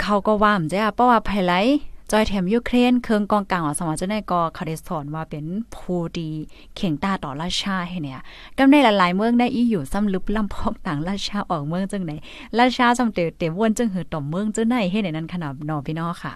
[0.00, 1.54] เขาก็ว่ามจ้ะเพราว่าภายไหล
[2.14, 5.44] จอยแถมยูเครนเคืองกองกลางของสมัชนก็เขาได้สอนว่าเป็น
[5.74, 6.30] ผู้ดี
[6.76, 8.20] เข่งตาต่อราชาให้เนี่ย
[8.58, 12.12] กำในหลายๆเมืองได้อีอยู่ซ้ำลึบลำพอกต่างราชาออกเมืองจังไหน
[12.58, 16.32] ราชาจำเตเตวนจึงหือต่อมเมืองจังไหนให้ในนั้นขนาดนอพี่น้องค่ะ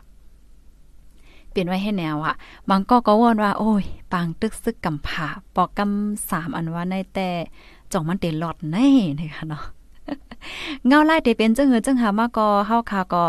[1.51, 2.35] เปลี่ยนไว้ให้แนวอะ
[2.69, 7.29] บางก็ก็วอนว่า โอ้ย ปางตึกซึกกำผาปอกกำสามอันว่าในแต่
[7.93, 9.63] จ่องมันเตหลอดแน่นะคะเนาะ
[10.87, 13.25] เงาไล่เตเป็นจังหือจังหามาก็เฮาคาก็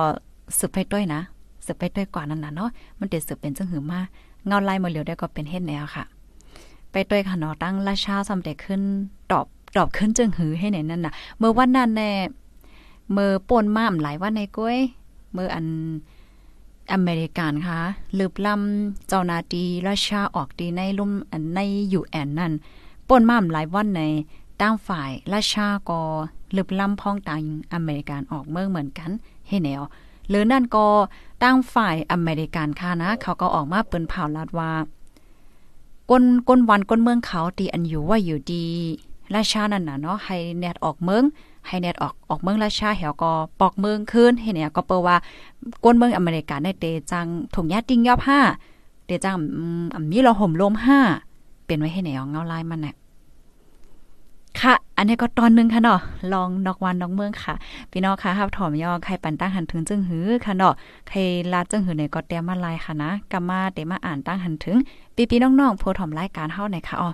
[0.57, 1.21] สืบไปด้วยนะ
[1.67, 3.99] สืบไปด้วยกว่านั้นน่ะเนาะมันเตสืบเป็นจังหือมา
[4.47, 6.03] เงาไล่มาเหลียวได้ก็เป็นเฮ็ดแนวค่ะ
[6.91, 8.81] ไปด้วยค่ะเนาะตั้งราชาสำเร็จขึ้น
[9.31, 9.45] ตอบ
[9.77, 12.11] ตอบขึ้นจังหือให้ไหนนั่นน่ะเมื่อวันนั้นแน่
[13.11, 14.77] เมื่อป่นมาหลายวันในก้อย
[15.33, 15.67] เมื่ออัน
[16.93, 17.79] อเมริกันค่ะ
[18.17, 21.11] ลืบลำเจ้านาตีราชาออกดีในลุ่ม
[21.55, 22.53] ในอยู่แอนนั่น
[23.07, 24.01] ป่นมาหลายวันใน
[24.61, 25.99] ตั้งฝ่ายราชาก็
[26.55, 27.39] ลึบลำพ้องต่าง
[27.73, 29.11] อเมริกันออกเมืองเหมือนกัน
[29.47, 29.81] เฮ้แนว
[30.29, 30.85] หรือนั่นก็
[31.43, 34.71] ตั้งฝ่ายอเมริกันค่ะนะ เขาก็ออกมาเปิ้นเผาลาดว่า
[36.09, 38.65] ก้นก้นวันก้นเมืองเขาตีอันอยู่ว่าอยู่ดี
[39.35, 41.23] ราชานั่นน่ะเนาะให้แนดออกเมือง
[41.67, 45.15] ให้แนดออกออกเมืองราชาเหี่ยวก็ปอกเมืองคืนให้เนี่ยก็เปิว่า
[45.83, 48.39] ก้นเมืองอเมริกันในเตจังถุงยาติงยอบห้า
[49.05, 49.33] เตจัง
[49.93, 50.99] อ่มีเราห่มลมห้า
[51.65, 52.95] เป็นไว้ให้แนวเงาลายมันน่ะ
[54.61, 55.99] ค่ะ อันนี้ก็ตอนนึงค่ะเนาะ
[56.33, 57.53] ลองนอกวันนอกเมืองค่ะ
[57.91, 60.73] พี่น้องค่ะฮับถอมยอใครปันตั้งหันถึงจึงหือค่ะเนาะ
[61.09, 61.17] ใคร
[61.53, 64.77] ลาจึงหือเนี่ยก็เตรียมมาลายค่ะนะกำมาเตมาอ่านตั้งหันถึง
[65.15, 67.09] ปีปีน้องๆโพถอมรายการเฮาหน่อยค่ะอ๋อ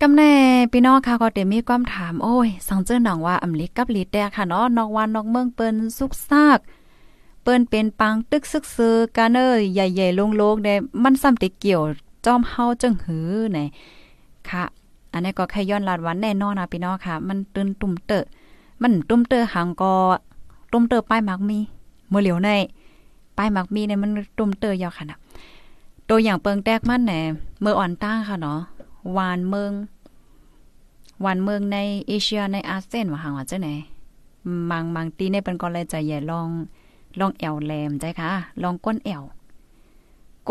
[0.00, 0.32] กำแน่
[0.72, 6.58] พี่น้องค่ะก็เตมีความถามโอ้ย สังเจอหนังว่าอำลิกกับลีแต่ค่ะเนาะนอกวันนอกเมืองเปิ้นสุกซาก
[7.42, 11.82] เปิ้นเป็นปังตึกซึกซือกันเอ้ยใหญ่ๆโลงๆได้มันซ้ำติเกี่ยว
[12.24, 13.58] จอมเฮาจึงหือไหน
[14.52, 14.64] ค่ะ
[15.12, 18.24] อันนี้ก็แค่ย้อนลาดวันแน่นอนนะพี่น้องค่ะ มันตื่นตุ่มเตอ
[18.82, 19.92] มันตุ่มเตอหังก็
[20.72, 21.58] ตุ่มเตอป้ายมักมี
[22.08, 22.50] เมื่อเหลียวใน
[23.36, 25.18] ป้ายมักมีเนี่ยมันตุ่มเตอยาวค่ะนะ
[26.08, 27.12] ตัวอย่างเปิงแตกมันแหน
[27.60, 28.60] เมื่ออ่อนตั้งค่ะเนาะ
[29.16, 29.72] วานเมือง
[31.24, 33.68] วานเมืองในเอเชียในอาเซียนว่าหางว่าจังไหน
[34.70, 36.48] บางบางตีในเป็นก็เลยจะใหญ่ลอง
[37.18, 38.30] ลองแอวแหลมใจค่ะ
[38.62, 39.22] ลองก้นแอว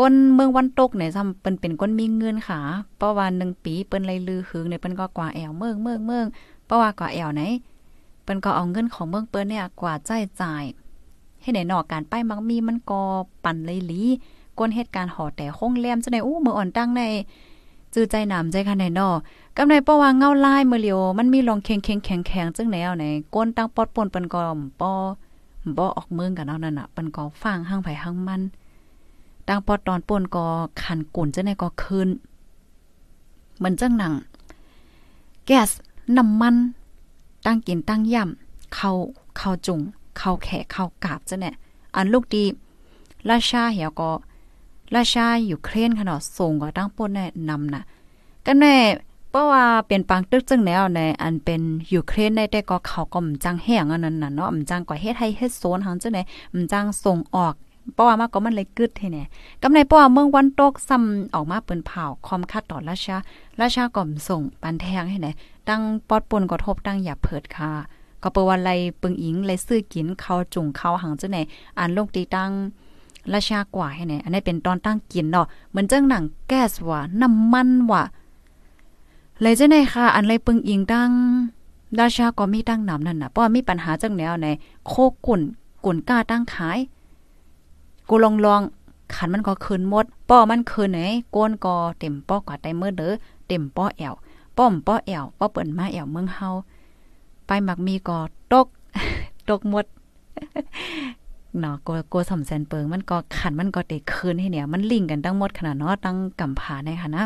[0.04, 2.60] ้นเมืองวันตกเนี่ยซ้ำเปิ้นเป็นก้นมีเงินค่ะ
[2.96, 6.26] เพราะว่า1ปีเปิ้นเลยลือหึงเนี่ยเปิ้นก็กว่าแอวเมืองเมืองเมือง
[6.66, 7.42] เพราะว่ากว่าแอวไหน
[8.22, 10.64] เปิ้นก็เอาเงินของเมืองเปิ้นเนี่ยกว่าใจจ่าย
[11.42, 13.00] ให้ไหนนอกการป้ายมักมีมันก็
[13.44, 14.02] ปั่นเลยลี
[14.58, 17.02] ก้นเหตุการณ์หอแต่ห้องแรมจะไหนอู้มืออ่อนตั้งใน
[17.94, 19.10] จื้อใจหนำใจค่ะในนอ
[19.56, 24.40] กำในป้อว่าเงาลายมือเลียวมันมีลองเค็งเค็งแข็งแข็งจึงแนวไหนก้นตั้งปอดปนเปิ้นก็
[24.80, 24.92] ป้อ
[25.76, 28.42] บ่ออกเมืองกันเอานั่นน่ะเปิ้นก็ฟังห้างไผห้างมัน
[29.48, 30.44] ตั้งปอดตอนป่นก็
[30.82, 32.08] ขันกุ่นจะไหนก็คืน
[33.56, 34.12] เหมือนจังหนัง
[35.46, 35.70] แก๊ส
[36.16, 36.56] น้ำมัน
[37.46, 38.90] ตั้งกินตั้งย่ำเข้า
[39.36, 39.80] เข้าจุง
[40.18, 41.54] เข้าแขกเข้ากาบจะเนี่ย
[41.94, 42.44] อันลูกดี
[43.30, 44.10] ราชาเหี่ยวก็
[44.94, 47.82] ราชาอยู่เครนค่ะเนาะส่งก็ตั้งปนแน่นำนะ
[48.46, 48.76] ก็แน่
[49.30, 51.60] เพราะว่าเป็นปังตึกจึงแนวในอันเป็น
[51.92, 56.22] ยูเครนในแต่ก็เขาก็มจังแห้งอันนั้นน่ะเนาะมจังก็เฮ็ดให้เฮ็ดโซนหังจังได๋
[56.54, 57.54] มจังส่งออก
[57.94, 59.24] เพราะว่ามาก็มันเลยกึดให้แน่
[59.62, 63.16] กำในเพราะว่าเมืองวันตกซ้ำออกมาเปิ้นเผาคอมคัดต่อราชา
[63.60, 65.32] ราชาก็มส่งปันแทงให้แน่
[65.68, 67.70] ตั้งปอดปนกระทบตั้งอย่าเพิดค่ะ
[68.22, 68.70] ก็เปิว่าไร
[69.00, 71.42] ปึงอิงไรซื้อกินเขาจุงเขาหังจังได๋
[71.78, 72.50] อันลงตีตั้ง
[73.34, 78.02] ราชากว่าให้แน่อันนี้เป็นตอนตั้งกินเนาะเหมือนจังหนังแก๊สว่าน้ำมันว่า
[79.40, 81.10] เลยจะไหนค่ะ อันไรปึงอิงตั้ง
[82.00, 84.48] ราชาก็มีตั้งนำนั่นน่ะเพราะมีปัญหาจังแนวใน
[84.86, 84.92] โค
[85.26, 85.40] กุ่น
[85.84, 86.78] กุ่นกล้าตั้งขาย
[88.08, 88.60] กูลองลอง
[89.14, 91.00] ขันมันก็คืนหมด ป้อมันคืนไหน
[91.34, 93.12] ก้นก็เต็มป้อกว่าไตเมื่อเด้อ
[93.48, 94.14] เต็มป้อแอว
[94.56, 96.48] ป้อมป้อแอวป้อเปิ้นมาแอวเมืองเฮา
[97.46, 98.18] ไปหมักมีก็
[98.52, 98.66] ตก
[99.48, 99.84] ตกหมด
[101.58, 107.24] เนาะกโกสมแซนเปิงมันก็ขันมันก็เตะคืนให้เนี่ย มันลิงกันทั้งหมดขนาดเนาะตั้งกำผาในค่ะนะ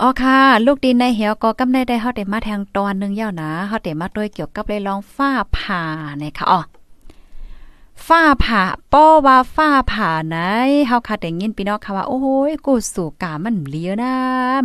[0.00, 5.82] อ๋อค่ะ ลูกดินในเหี่ยวก็กำได้ได้เฮาได้มาแทงตอนนึงยาวนะเฮาได้มาด้วยเกี่ยวกับเลยลองฟ้าผ่า
[6.22, 6.60] นะคะอ๋อ
[8.06, 10.36] ฟ้าผ่าป้อว่าฟ้าผ่าไหน
[10.86, 14.14] เฮาค่ะได้ยินพี่น้องค่ะว่า โอ้ยกูสู่กามันเลียนะ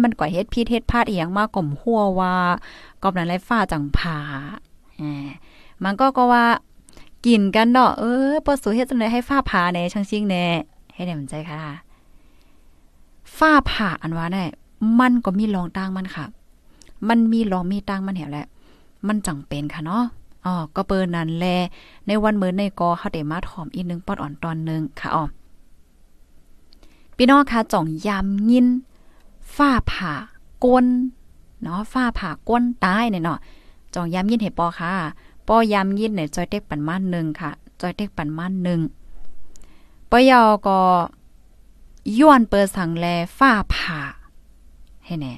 [0.03, 2.35] มันก่อเฮ็ดพิษเฮ็ดพลาดอีหยังมาก่มหัวว่า
[3.01, 4.17] กอบนั้นไรฟ้าจังผ่า
[4.97, 5.27] แหม
[5.83, 6.45] มันก็ก็ว่า
[7.25, 10.45] กินกันเนาะเออปอสู่เฮ็ดจังได๋ให้ฟ้าผ่าแน่ช่างชิงแน่
[10.93, 11.61] ให้ได้มันใจค่ะ
[13.37, 14.43] ฟ้าผ่าอันว่าแน่
[14.99, 16.25] มันก็มีรองตั้งมันค่ะ
[17.07, 18.47] มันมีรองมีตั้งมันแหวแหละ
[19.07, 20.03] มันจังเป็นค่ะเนาะ
[20.45, 21.45] อ๋อก็เปิดนั่นแล
[22.07, 25.23] ในวันมื้อในกอเฮาได้มาถอมอีกนึงปอดอ่อนตอนนึงค่ะอ๋อ
[27.15, 28.67] พี่น้องค่ะจ่องยามยิน
[29.55, 30.13] ฝ้าผ่า
[30.63, 30.85] ก้น
[31.61, 33.39] เนาะฝ้าผ่าก้นตายเนี่ยเนาะ
[33.93, 34.93] จ่องยามยินเห็ปอค่ะ
[35.47, 37.51] ปอยามยินเนี่ยจอยเต็กปันมาหนึ่งค่ะ
[37.81, 38.79] จอยเต็กปันมาหนึ่ง
[40.09, 40.79] ปอยอก็
[42.17, 43.05] ย้วนเปิดสังแล
[43.37, 43.99] ฝ้าผ่า
[45.05, 45.33] ให้แน่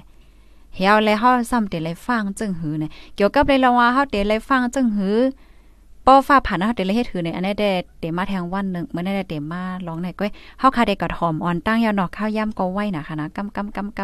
[0.75, 5.17] เฮียวเลยเฮาซ้ำเตเลยฟังจึงหือเนี่ยเกี่ยวกับเลยลองว่าเฮาเตเลยฟังจึงหือ
[6.05, 13.99] ป้อฟ้าผ่านเฮาเตเลยเฮ็ดถือในอันนี้ได้เตมาแทงวันนึงมื้อนั้นได้เตมาร้องในก้อยเฮาคาได้กระถอมอ่อนตั้งยาวนอกข้าวย่ำก็ไว้น่ะค่ะนะกำกำกำก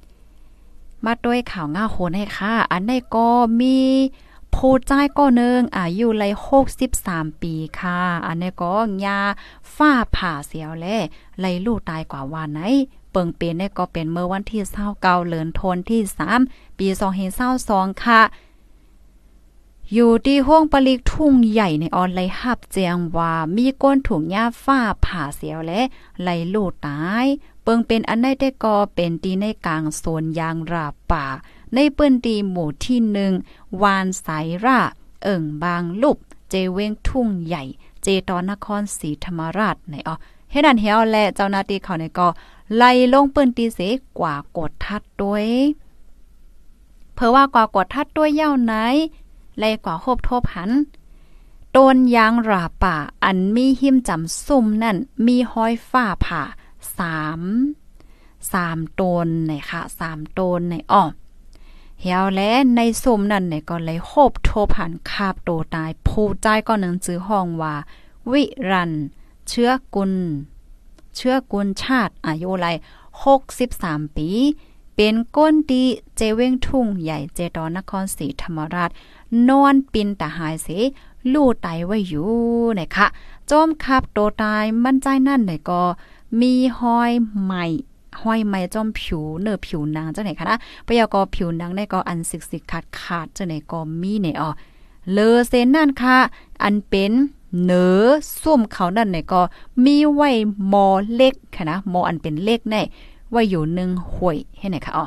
[0.00, 3.28] ำมาด้วยข่าวง่าโหนให้ค่ะ อันนี้ก็
[3.60, 3.76] มี
[4.54, 6.32] ผู้ใจก็นึงอายุเลย
[6.88, 8.72] 63ปีค่ะ อันนี้ก็
[9.04, 9.18] ยา
[9.76, 10.86] ฝ้าผ่าเสียวแล
[11.40, 12.60] ไลลูกตายกว่าวันไหน
[13.12, 14.62] เปิงเป็นเนี่ก็เป็นเมื่อวันที่
[14.96, 16.00] 29เลือนทนที่
[16.40, 16.86] 3 ปี
[17.44, 18.22] 2022ค่ะ
[19.94, 25.80] อยู่ที่ห้องปลิกทุ่งใหญ่ในออนไลน์หับแจงว่ามีก้นถุงหญ้าฝ้าผ่าเสียวและ
[26.20, 27.26] ไหลลูดตาย
[27.62, 31.26] เปิงเป็นอันได้ได้ก็เป็นตีในกลางโซนยางราป่า
[31.74, 33.32] ในเปิ้นตีหมู่ที่หนึ่ง
[33.82, 34.80] วานสายรา
[35.22, 36.18] เอิ่งบางลุบ
[36.50, 37.64] เจเวงทุ่งใหญ่
[38.02, 40.16] เจตอนนครศรีธรรมราชในอ๋อ
[40.50, 42.28] เฮ็ดอันเฮียวและเจ้าหน้าที่เขาในก็
[42.76, 43.80] ไล่ลงปืนตีเส
[44.18, 45.46] กว่ากดทัดด้วย
[47.14, 48.74] เพราะว่ากว่ากดทัดด้วยเย้าไหน
[49.58, 50.70] ไล่กว่าโคบทบหัน
[51.76, 56.42] ต้นยางราป่า อันมีหิมจำซุ่มนั่น มีห้อยฝ้าผ่า
[56.98, 57.42] สาม
[58.52, 61.02] สามต้นไหนค่ะสามต้นในอ้อ
[62.00, 67.74] เหี่ยวและในซุ่มนั่นเนี่ยก็เลยโคบโทผ่านคาบโตตายผู้ใจก็หนังจื้อห้องว่า
[68.30, 68.92] วิรัน
[69.48, 70.12] เชื้อกุล
[71.16, 72.66] เชื้อกุลชาติอายุไร
[73.42, 74.28] 63 ปี
[74.96, 75.84] เป็นก้นดี
[76.16, 78.90] เจเว้งทุ่งใหญ่เจตอนนครศรีธรรมราช
[79.48, 80.68] นอนปินตาหายเส
[81.32, 82.30] ลู่ไตไว้อยู่
[82.78, 83.06] นะคะ
[83.50, 85.82] จอมคับโตตายมั่นใจนั่นไหนก็
[86.40, 87.12] มีห้อย
[87.44, 87.64] ใหม่
[88.22, 94.50] ห้อยไม้จอมผิวเนื้อผิวนางเจังไหนคะนะปยากอผิวนางได้ก็อันสิกสิกขาดขาดเจังไหนก็มีเนี่ยอ๋อ
[95.12, 96.16] เลอเซนนั่นค่ะ
[96.62, 97.12] อันเป็น
[97.64, 98.04] เนือ
[98.42, 99.40] ซุ่มเขานั่นเนี่ยก็
[99.84, 100.30] มีไว้
[100.72, 102.82] มอเล็กค่ะนะมออันเป็นเล็กแน่
[103.30, 105.06] ไว้อยู่หนึ่งห่วยให้ไหนคะอ๋อ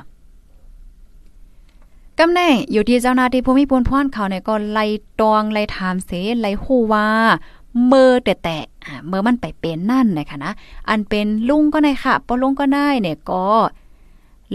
[2.20, 4.86] กำแน่อยู่ที่เจ้าหน้าที่ภูมิพลพรเขาเนี่ยก็ไล่
[5.20, 7.08] ตองไล่ถามเสไล่ฮู้ว่า
[7.86, 8.58] เมื่อแต่แต่
[9.08, 10.52] เมื่อมันไปเป็นนั่นนะคะนะ
[10.90, 13.46] อันเป็นลุงก็ได้ค่ะปอลุงก็ได้เนี่ยก็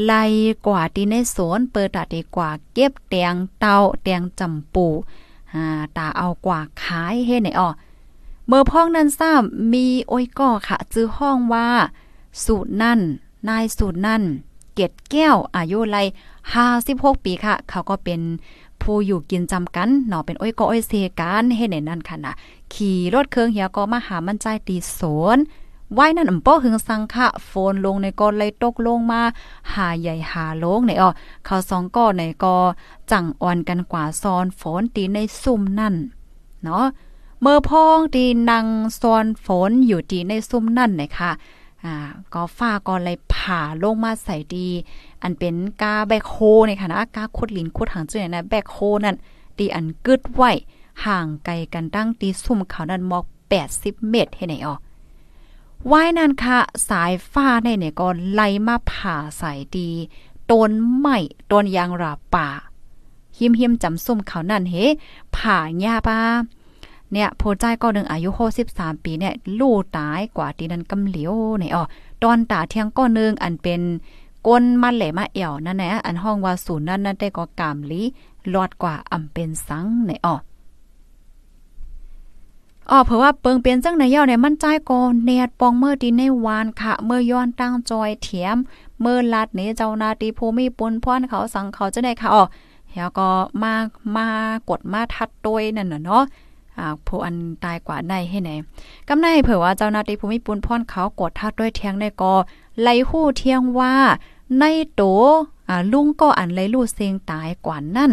[0.04, 0.24] ไล่
[0.66, 4.86] กว่าที่ในสวนเปิดตาดีกว่าเก็บแตงเตาแตงจำปู
[5.54, 5.64] อ่า
[5.96, 7.68] ตาเอากว่าขายเฮ็ดไหนอ้อ
[8.46, 11.68] เมื่อพ้องนั้นทราบมีโอ้ยก็ค่ะ จื้อห้องว่า
[12.44, 13.00] สูตรนั่น
[13.48, 14.22] นายสูตรนั่น
[14.74, 15.98] เกตแก้วอายุไร
[16.60, 18.20] 56ปีค่ะ เขาก็เป็น
[18.82, 22.32] ผู้อยู่กินจำกันเนาะเป็นอ้อยก็อ้อยเซกันเฮ็ดในนั้นค่ะนะ
[22.74, 25.38] ขี่รถเครื่องเหียก็มาหามันใจตีสวน
[25.94, 29.22] ไว้นั่นอำป้อหึงสังคะโฟนลงในกอเลยตกลงมา
[29.74, 31.08] หาใหญ่หาโลงในอ้อ
[31.44, 32.56] เขาสองก้อในกอ
[33.10, 35.94] จังอ่อนกันกว่าซอนฝนตีในซุ่มนั่น
[36.64, 36.84] เนาะ
[37.40, 38.66] เมื่อพ้องตีนาง
[39.00, 41.30] ซอนฝนอยู่ตีในซุ่มนั่นเลยค่ะ
[41.84, 41.94] อ่า
[42.32, 44.68] ก็ฟ้าก็เลยผ่าลงมาใส่ดี
[45.22, 46.34] อันเป็นกาแบคโค
[46.66, 49.16] ในค่ะนะกาขุดลินขุดหางเจือนะแบคโคนั่น
[49.58, 50.50] ตีอันกึดไว้
[51.04, 53.24] ห่างไกลกันตั้งตีซุ่มเขานั่นมอก
[53.66, 54.74] 80 เมตรให้ไหนอ๋อ
[55.90, 59.90] ว่ายนั่นค่ะ สายฟ้าในเนี่ยก็ไล่มาผ่าใส่ดี
[60.50, 61.18] ต้นไม้
[61.50, 62.48] ต้นยางราป่า
[63.38, 64.74] หิมหิมจำซุ่มเขานั่นเฮ
[65.36, 66.20] ผ่าหญ้าป้า
[67.12, 68.30] เนี่ยโพใจก็หนึ่งอายุ
[68.66, 71.84] 63ปีเนี่ยลู่ตายกว่าที่นั้นกำเหลียวเนี่ยอ๋อ
[72.22, 73.80] ตอนตาเที่ยงก็นึงอันเป็น
[74.46, 78.02] ก้นมันแหลมาเอี่ยวนั่นแหละอันห้องว่าศูนย์นั่นนั่นได้ก็กามลี
[78.54, 80.34] ลอดกว่าอำเป็นสังในอ๋อ
[82.92, 88.56] อ๋อเพราะว่าเปิงเป็นจังในเย่าเนี่ยมันใจก่อนเนียดปองเมื่อดีในวานค่ะ เมื่อย้อนตั้งจอยเถียม
[89.00, 92.44] เมื่อลัดเนี้เจ้านาตีภูมิปุนพรเขาสังเขาจะได้ค่ะอ๋อ
[92.94, 93.28] แล้วก็
[93.62, 93.74] มา
[94.16, 94.28] มา
[94.68, 96.24] กดมาทัดตวยนั่นน่ะเนาะ
[96.78, 98.50] อ่าผู้อันตายกว่าได้ให้ไหน
[99.08, 102.34] กำไนเผื่อว่าเจ้านาตีภูมิปุนพรเขากดทัดด้วยเทียงได้ก็
[102.82, 103.94] ไลหู้เทียงว่า
[104.58, 105.02] ในโต
[105.68, 108.12] อ่าลุงก็อันไลลู่เสียงตายกว่านั่น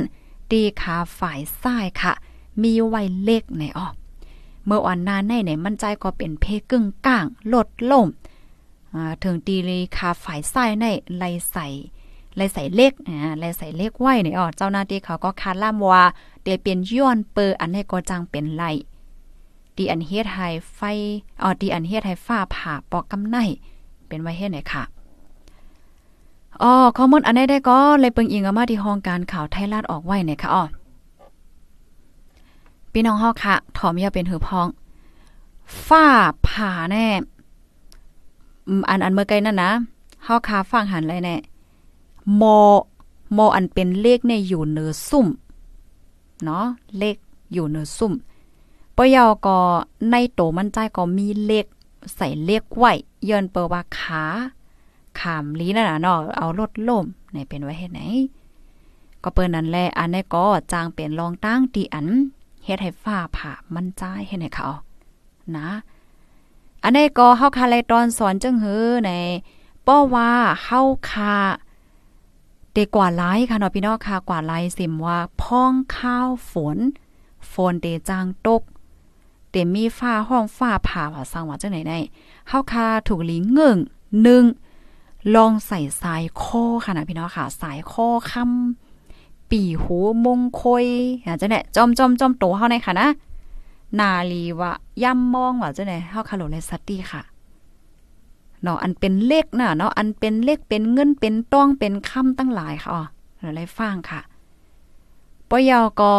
[0.52, 2.14] ตีขาฝ่ายซ้ายค่ะ
[2.62, 3.94] มีไว้เล็กในออก
[4.68, 8.08] เมื่อวันนานในไหนมันใจก็เป็นเพกึ่งก้างลดล่ม
[9.24, 10.86] ถึงตีลีคาฝ่ายไส้ใน
[11.18, 11.68] ไลใส่
[12.36, 16.04] ไลใส่เล็กอ่าไลใส่เล็กไว้เนี่ยอ๋อเจ้าหน้าที่เขาก็คาดล่ามว่า
[16.44, 18.64] เดี๋ยวเป็นย้อนเปอร์อันให้ก็จังเป็นไล
[19.78, 20.80] ดีอันเฮ็ดให้ไฟ
[21.42, 23.38] อ๋อดีอันเฮ็ดให้ฟ้าผ่าปอกกำไน
[24.08, 24.84] เป็นไว้เฮ็ดไหนค่ะ
[26.62, 30.64] อ๋อข้อมูลอันนี้ได้ก็เลยเปิงอิงอมาที่ห้องการข่าวไทยรัฐออกไว้เนี่ยค่ะอ๋อ
[33.00, 34.68] พี่น้องเฮาค่ะถอมยาเป็นหือพอง
[35.88, 36.06] ฝ้า
[36.48, 37.08] ผ่าแน่
[38.90, 39.72] อันอันเมื่อไกลนั่นนะ
[40.24, 41.36] เฮาคาฟังหันเลยแน่
[42.36, 42.58] โมอ
[43.38, 45.28] มออันเป็นเลขในอยู่เนือซุ่ม
[46.44, 46.66] เนาะ
[46.98, 47.16] เลข
[47.54, 48.14] อยู่เนือซุ่ม
[48.96, 49.58] ปยอก็
[50.12, 51.66] ในโตมันใจก็มีเลข
[52.16, 52.92] ใส่เลขไว้
[53.26, 54.24] เยินเปิว่าขา
[55.20, 58.02] ขามลีนั่นน่ะเนาะเอารถล่มในเป็นไว้เฮ็ดไหน
[59.24, 62.10] ก็เปิ้นนั่นแหละอันนี้ก็จางเป็นรองตั้งตีอัน
[62.68, 64.70] เฮ็ดให้ฟ้าผ่ามันจ้ายเฮ็ดให้เขา
[65.58, 65.70] นะ
[66.84, 69.12] อันนี้ก็เฮาคาไลตอนสอนจังหือใน
[69.88, 70.32] ป้อว่า
[70.66, 71.36] เฮาคา
[72.74, 76.78] เดกว่าหลายค่ะเนาะพี่น้องค่ะกว่าหลายสิมว่าพ้องข้าวฝน
[77.52, 78.62] ฝนเดจางตก
[79.50, 82.00] เตมีฟ้าห้องฟ้าผ่าว่าสร้างว่าจังไหนได้
[82.48, 83.78] เฮาคาถูกลีเงิง
[84.22, 84.44] หนึ่ง
[85.36, 88.87] ลองใส่สายคอค่ะนะพี่น้องค่ะ สายคอค่ำ
[89.52, 90.86] ปีหูมงคอย
[91.26, 93.08] อาจจะเนี่ยจอมจอมจอมโตเฮาในค่ะนะ
[94.00, 94.72] นาลีวะ
[95.04, 97.22] ย่ำมองว่าจะเนี่ยเฮาคาโลเลสัตตี้ค่ะ
[98.64, 103.04] เนาะอันเป็นเลขน่ะเนาะอันเป็นเลขเป็นเงินเป็นต้องเป็นคำตั้งหลายค่ะอ๋อ
[103.40, 104.22] เราเลยฟังค่ะ
[105.50, 106.14] ปยอก็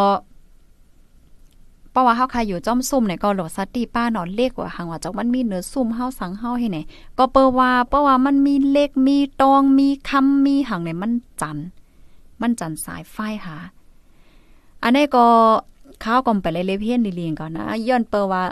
[1.90, 6.78] เพราะว่าเฮาค่ะอยู่จอมซุ่มเนี่ยก็โหลดสัตตี้ป้าเนาะเลขว่าหังว่าจักมันมีเนื้อซุ่มเฮาสังเฮาให้ไหน
[7.18, 11.58] ก็เปว่าเพราะว่ามันมีเลขมีตองมีคำมีหังเนี่ยมันจัน
[12.40, 13.58] มันจันสายไฟค่ะ
[14.82, 15.26] อันนี้ก็
[16.04, 18.42] ข้าวกอมไปเลยเลเพี้ยนดีเลียงก่อนนะย้อนเปอว่า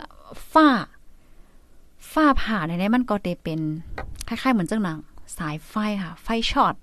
[0.51, 0.67] ฝ้า
[2.11, 3.59] ฝ้าผ่าในนี้มันก็ได้เป็น
[4.27, 4.97] คล้ายๆเหมือนจังหนัง
[5.37, 5.73] สายไฟ
[6.03, 6.75] ค่ะ ไฟช็อต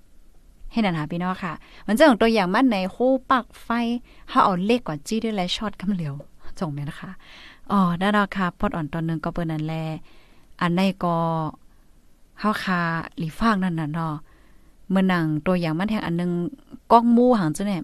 [0.71, 1.53] ให้นันหาพี่น้องค่ะ
[1.87, 2.97] มันจะของตัวอย่างมันในโค
[3.31, 3.69] ปักไฟ
[4.31, 6.15] ถ้าเอาเล็กกว่าจี้ด้วยแล้วช็อตกำเหลียว
[6.59, 7.11] จงไหมนะคะ
[7.71, 9.73] อ๋อได้แล้วค่ะพอดอ่อนตอนนึงก็เปิ้นนั่นแล
[10.61, 11.17] อันในก็
[12.39, 12.81] เฮาคา
[13.17, 14.13] หลีฟางนั่นน่ะเนาะ
[14.89, 16.31] เมื่อหนังตัวอย่างมันแทงอันนึง
[16.91, 17.83] ก้องมูหังจ้ะเนี่ย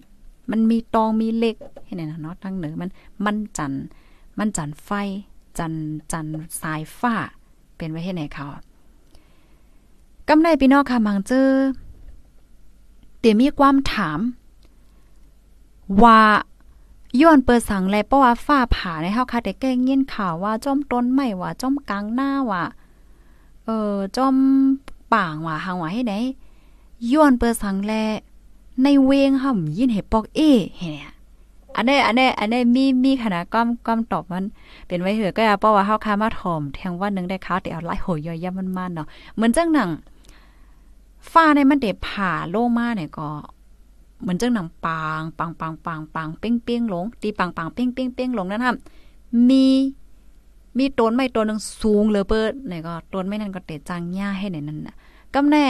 [0.52, 2.90] มันมีตองมีเล็กให้เนี่ยเนาะทั้งเหนือมัน
[3.26, 3.72] มันจัน
[4.38, 4.90] มันจันไฟ
[5.58, 5.74] จัน
[6.12, 6.26] จัน
[6.62, 7.16] สายฟ้า
[7.76, 8.48] เป็นไว้ให้ไหนเขา
[10.30, 11.50] กำไรพี่น้องค่ะมังเจอ
[13.20, 14.20] เดี๋ยวมีความถาม
[16.04, 16.22] ว่า
[17.22, 22.64] ย้อนเปิดสังแลเพราะว่าฟ้าผ่าในเฮาค่ะแต่แก้ยินข่าวว่าจ้อมต้นไม้ว่าจ้อมกลางหน้าว่า
[23.66, 24.36] เออจ้อม
[25.14, 26.14] ป่างว่าหางว่าให้ไหน
[27.12, 27.94] ย้อนเปิดสังแล
[28.84, 30.40] ในเวงห่ำยินเห็ปอกเอ
[30.80, 30.96] เห็น
[31.76, 34.46] อันนี้อันนี้อันนี้มีมีขนาดก้อมก้อมตอบมัน
[34.88, 39.90] เป็นไว้เหือก็อย่าเพราะว่าเฮาคามาถอมแทงว่านึงได้ค้าแต่เอาไล่โหยย่อยมันมันเนาะเหมือนจังหนัง
[41.32, 43.30] ฟ้าในมันเดผ่าโลมาเนี่ยก็
[44.22, 48.76] เหมือนจังหนังปางปังปังปังปังเป้งเป้งลงตีปังปังเป้งเป้งเป้งลงนั่นครับ
[49.50, 49.66] มี
[50.78, 54.96] มีต้นไม้ต้นนึงสูงเลยเปิดเนี่ยก็ต้นไม้นั่นก็เตะจังหญ้าให้ในนั้นน่ะ
[55.34, 55.66] กำแน่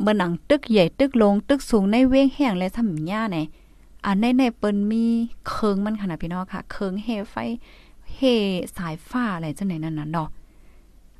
[0.00, 3.38] เมื่อหนังตึกใหญ่ตึกลงตึกสูงในเว้งแห้งและทำหญ้าไหน
[4.06, 5.04] อันในในเปิ้นมี
[5.48, 7.34] เคิงมันขนาดพี่น้องค่ะ เคิงเฮไฟ
[8.14, 8.20] เฮ
[8.76, 10.28] สายฟ้าอะไรจังไหนนั่นน่ะเนาะ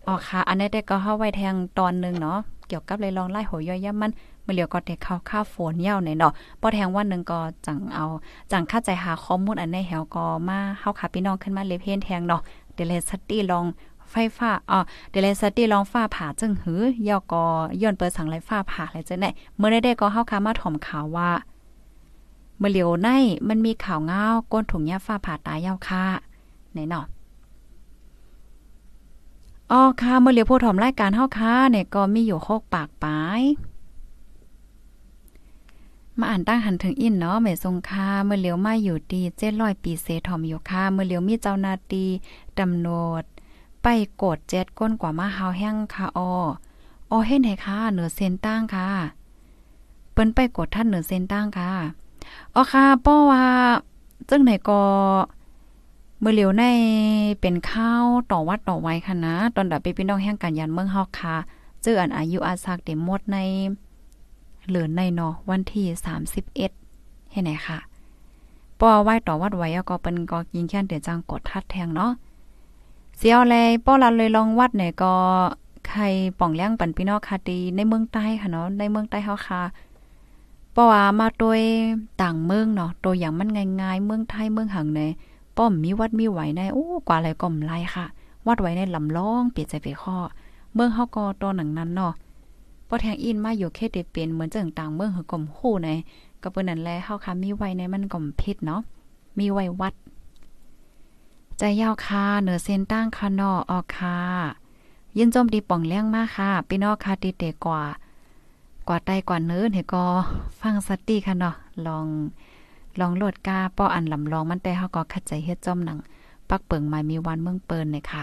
[0.07, 4.13] อ๋อค่ะ อันนี้ได้ก็เข้าไว้แทงตอนนึงเนาะเกี่ยวกับเลยลองไล่หัวย่อยย่ำมัน
[4.47, 8.05] มื่อเหลียวก็แต่เข้าค่าฝนเย่าในเนาะพอแทงวันหนึ่งก็จังเอา
[8.53, 12.41] จังค่าใจหาข้อมูลอันในแหวก็มาเฮาค่ะพี่น้องขึ้นมาเลเพนแทงเนาะ
[12.75, 13.65] เดลสตี้ลอง
[14.14, 14.79] ไฟฟ้าอ๋อ
[15.11, 17.44] เดลสตี้ลองฟ้าผ่าจึงหือยอก็
[17.83, 21.31] ย้อนเปิดสังไรฟ้าผ่าอะไรจังไหนเมื่อได้ได้ก็เฮาค่ะมาถ่อมข่าวว่า
[22.59, 23.09] เมื่อเหลียวใน
[23.48, 26.05] มันมีข่าวเงาก้นถุงยาฟ้าผ่าตายยาวค่ะ
[26.72, 27.07] ไหนเนาะ
[29.70, 33.42] อ๋อค่ะเมื่อเหลียวผู้ถอมรายการเฮาค่ะเนี่ยก็มีอยู่โคกปากปาย
[36.18, 42.05] มาอ่านตั้งหันถึงอินเนาะแม่ทรงค่าเมื่อเหลียวมาอยู่ดีเจ็ดร้อยปีเซทอมอยู่ค่ะเมื่อเหลียวมีเจ้านาตี
[42.59, 42.88] ดำโน
[43.20, 43.24] ด
[43.85, 43.88] ไป
[44.23, 46.31] กดเจ็ดก้นกว่ามาเฮาแห้งค่ะออ
[47.11, 48.88] ออเห็นไหค่ะเหนือเซนตั้งค่ะ
[50.12, 51.70] เปิ้นไปกดท่านเหนือเซนตั้งค่ะ
[52.55, 53.44] อ๋อค่ะป้อว่า
[54.29, 54.83] จึงไหนก็
[56.20, 56.64] เมื่อเหลียวใน
[57.40, 61.35] เป็นข้าวต่อวัดต่อไว้ค่ะนะ ตอนดับไปพี่น้องแห่งการยันเมืองเฮาค่ะ
[61.83, 63.37] เจออันอายุอาซักเต็มหมดใน
[64.68, 65.87] เหลือในเนาะวันที่
[66.59, 67.79] 31เห็นไหนค่ะ
[68.81, 72.12] ป้อไว้ต่อวัดไว้ก็เป็นก็กินแค่นเดี๋ยวจังกดทัดแทงเนาะ
[73.18, 75.14] เสียวแลป้อลันเลยลองวัดเนี่ยก็
[75.88, 76.03] ใคร
[76.38, 79.62] ป่องเลี้ยงปันพี่น้องค่ะดีในเมืองใต้ค่ะเนาะในเมืองใต้เฮาค่ะ
[80.72, 81.61] เพราะว่ามาโดย
[82.22, 83.48] ต่างเมืองเนาะตัวอย่างมัน
[83.83, 85.00] ง่ายๆเมืองไทยเมืองหังใน
[85.57, 88.07] ป้อมมีวัดมีไหวในโอ้กว่าอะไรก็มไลค่ะ
[88.46, 90.16] วัดไว้ในลำล่องเปลี่ยนใจไปข้อ
[90.74, 92.12] เมืองเฮาก็ตัวหนังนั้นเนาะ
[92.88, 95.88] พอแทงอินมาอยู่เขตได้เป็นเหมือนจังต่างเมืองหือกลมคู่ใน
[96.42, 98.81] ก็เปิ้นนั่นแลเฮาค่ะมีไว้ในมันก็มพิษเนาะ
[99.38, 99.94] มีไว้วัด
[101.59, 104.19] ใจยาวค่ะเหนือเส้นตั้งค่ะนาะออค่ะ
[105.17, 107.83] ยินจมดีป่องเลี้ยงมากค่ะพี่น้องค่ะติเตกว่า
[108.88, 110.05] กว่าใต้กว่าเนื้อเฮก็
[110.61, 111.55] ฟังสติค่ะเนาะ
[111.87, 112.07] ลอง
[113.01, 115.99] ลองโหลดกาป้ออันลำลองมันแต่เฮาก็ขัดใจเฮ็ดจอมหนัง
[116.49, 118.23] ปักเปิงหมายมีวันเมืองเปินเนี่ยค่ะ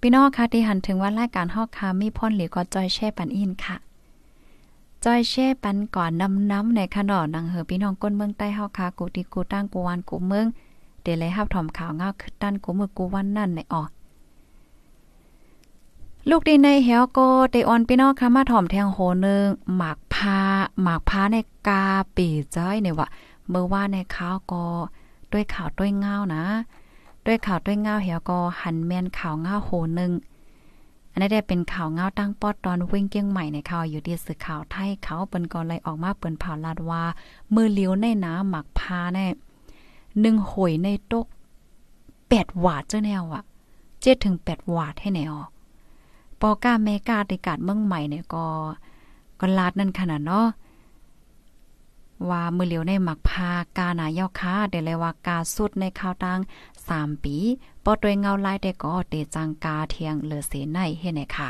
[0.00, 3.76] พี่น้องค่ะที่หันถึงว่ารายการฮอกคามีพ่นหรือก็จอยแช่ปันอินค่ะ
[5.04, 10.46] จอยแช่ปันก่อนน้ำน้ำในขนอนังเหอพี่น้องก้นเมืองใต้เฮาค่ะกูติกูตั้งกูวันกูเมือง
[11.14, 13.90] ดเลยฮับถอมข่าวเงาคึดดันกูมือกูวันนั่นในออก
[16.30, 20.38] ลูกดีในเฮวก็เตออนพี่น้องค่ะมาถ่อมแทงโหนึงหมากพา
[20.82, 21.36] หมากพาใน
[21.68, 21.84] กา
[22.16, 23.08] ปีจ้อยเนี่ยว่า
[23.48, 24.64] เมื่อว่าในข้าวก็
[25.32, 26.44] ด้วยข่าวด้วยเงานะ
[27.26, 30.12] ด้วยข่าวด้วยเงาเฮวก็หันแมนข่าวเงาโหนึง
[31.10, 37.02] อันนี้ได้เป็นข่าวเงาตั้งปอดตอนวิ่งเกี้ยงใหม่ในข่าวอยู่ที่สื่อข่าวไทยเขาเปิ้นก็เลยออกมาเปิ้นผ่าลาดว่า
[37.54, 39.32] มือเลี้ยวในน้ำหมักพาเนี่ย
[40.20, 41.26] หนึ่งหอยในตก
[42.28, 43.42] แปดวาดเจ้าแนวอะ
[44.02, 45.34] เจ็ดถึงแปดวาดให้แนว
[46.40, 48.46] ปอก้าเมกาติกาดเมืองใหม่เนี่ยก็
[49.40, 50.46] ก็ลาดนั่นขนาดเนาะ
[52.28, 56.40] ว่ามือเหลียวในหมักพากาหนาเยาค้าเดเลยว่ากาสุดในข้าวตัง
[56.88, 57.36] สามปี
[57.84, 61.48] ปอตัวเงาลายแต่ก็เตจังกาเทียงเหลือเสในเฮ็ดไหนค่ะ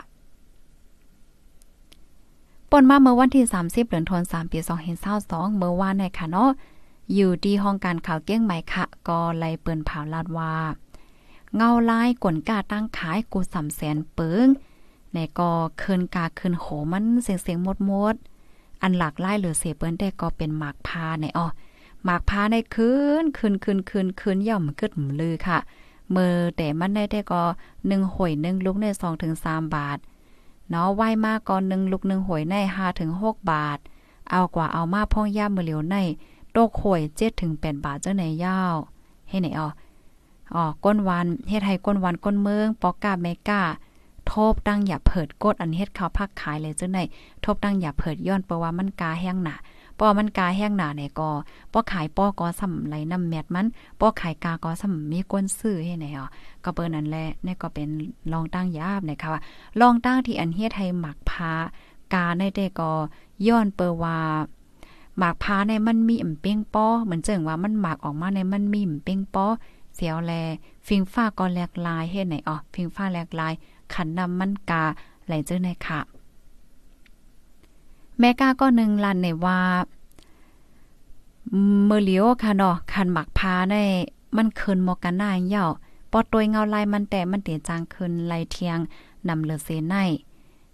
[2.71, 4.59] ปนมาเมื่อวันที่ 30เดือนธันวาคมปี
[5.09, 6.51] 2022เมื่อวานในค่ะเนาะ
[7.15, 10.55] อยู่ที่ห้องการข่าวเกี้ยงใหม่ค่ะก็ไล่เปิ้นเผาลาดว่า
[11.57, 14.47] เงาลายกลกาตั้งขายกูสำแสนเปิง
[15.13, 18.15] ในก็คืนกาคืนโหมันเสียงเสียงมดมด
[18.83, 21.47] อันหลากหลายหรือเสเปิ้นได้ก็เป็นหมากพาในอ๋อ
[22.05, 22.91] หมากพาในคื
[23.23, 25.59] นคืนคืนคืนคืนย่อมกึดหมลือค่ะ
[26.11, 27.43] เมื่อแต่มันได้ได้ก็
[27.87, 29.99] หนึ่งหวยหนึ่งลูกในสองถึงสามบาท
[30.69, 33.79] เนาะไหวมากก่อนหนึ่งลูกหนึ่งหวยในห้าถึงหกบาท
[34.31, 35.97] เอากว่าเอามาพ่องย่ามมือเหลียวใน
[36.59, 38.77] ตกหวยเจ็ดถึงแปดบาทเจ้าไหนยาว
[39.29, 39.69] ให้ไหนอ๋อ
[40.55, 43.63] อ๋อก้นวันเฮ็ดให้ก้นวันก้นเมืองปอกกาเมกา
[44.31, 47.03] ทบตั้งอย่าเผิดกดอันเฮ็ดข้าวพักขายเลยเจังได๋
[47.45, 49.57] ทบตั้งอย่าเผิดย้อนเพราะว่ามันกาแห้งหนา
[49.99, 51.29] ป้อมันกาแห้งหนาเนี่ยก็
[51.73, 53.67] ป้อขายป้อก็สำไหลน้ำแมดมัน
[54.01, 56.27] ป้อขายกาก็สำมีก้นซื้อให้ไหนอ๋อ
[56.65, 57.89] ก็เปิ้นนั่นแหละนี่ก็เป็น
[58.33, 59.43] ลองตั้งยาบนะคะว่า
[59.81, 61.53] ลองตั้งที่อันเฮ็ดให้หมักพา
[62.15, 62.91] กาในได้ก็
[63.47, 64.19] ย้อนเปว่า
[65.19, 69.47] หมากพาในมันมีอิ่มเป้งป้อเหมือนเจิงว่ามันหมากออกมาในมันมีอิ่มเป้งป้อ
[69.95, 70.33] เสียวแล
[70.87, 73.53] ฟิงฟ้าก็แหลกลายเฮ็ดไหนอ๋อฟิงฟ้าแหลกลาย
[73.95, 74.85] ขันนำมันกา
[75.27, 76.01] ไหลเจอในค่ะ
[78.19, 79.61] แม่ก้าก็หนึ่งลันในว่า
[81.87, 83.77] เมื่อเลียวค่ะเนาะคันหมักพาใน
[84.37, 85.69] มันคืนมอกันหน้าเหี่ยว
[86.13, 88.79] ปอตวยเงาลายมันแต่มันเตจางคืนไลเทียง
[89.29, 89.97] นำเลือเสใน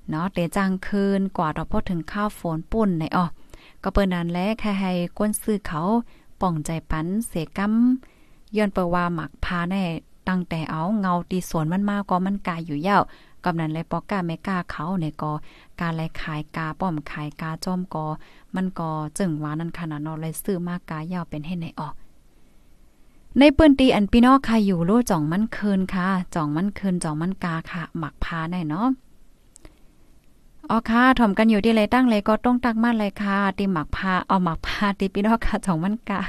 [0.09, 3.25] เนาะเตจางคืนกว่าเราพอถึงข้าวฝนปุ่นในอ๋อ
[3.85, 5.83] ก็เปิ้นนั้นแลแค่ให้ก้นซื้อเขา
[6.41, 9.85] ป่องใจปันเสกำย้อนเปว่าหมักพาแน่
[10.29, 13.03] ตั้งแต่เอาเงาตีสวนมันมาก็มันกายอยู่ยาว
[13.45, 15.33] กำนันเลยปอกาไม่กล้าเขาเนี่ยก็
[15.81, 18.07] การไลขายกาป้อมขายกาจอมก็
[18.55, 21.95] มันก็จึงว่านั่นขนาดนาะเลยซื้อมากกายาวเป็นให้ในออก
[23.39, 28.89] ในปืนตีอันพี่น้องค่ะอยู่โลจ่องมันคืนค่ะจ่องมันคืนจ่องมันกาค่ะ หมักพาแน่เนาะ
[30.71, 36.21] อ๋อค่ะถ่อมกันอยู่ที่ไรตั้งเลยก็ต้องตักมาเลยค่ะตีหมักพาเอาหมักพาตีพี่น้องค่ะจ่องมันกา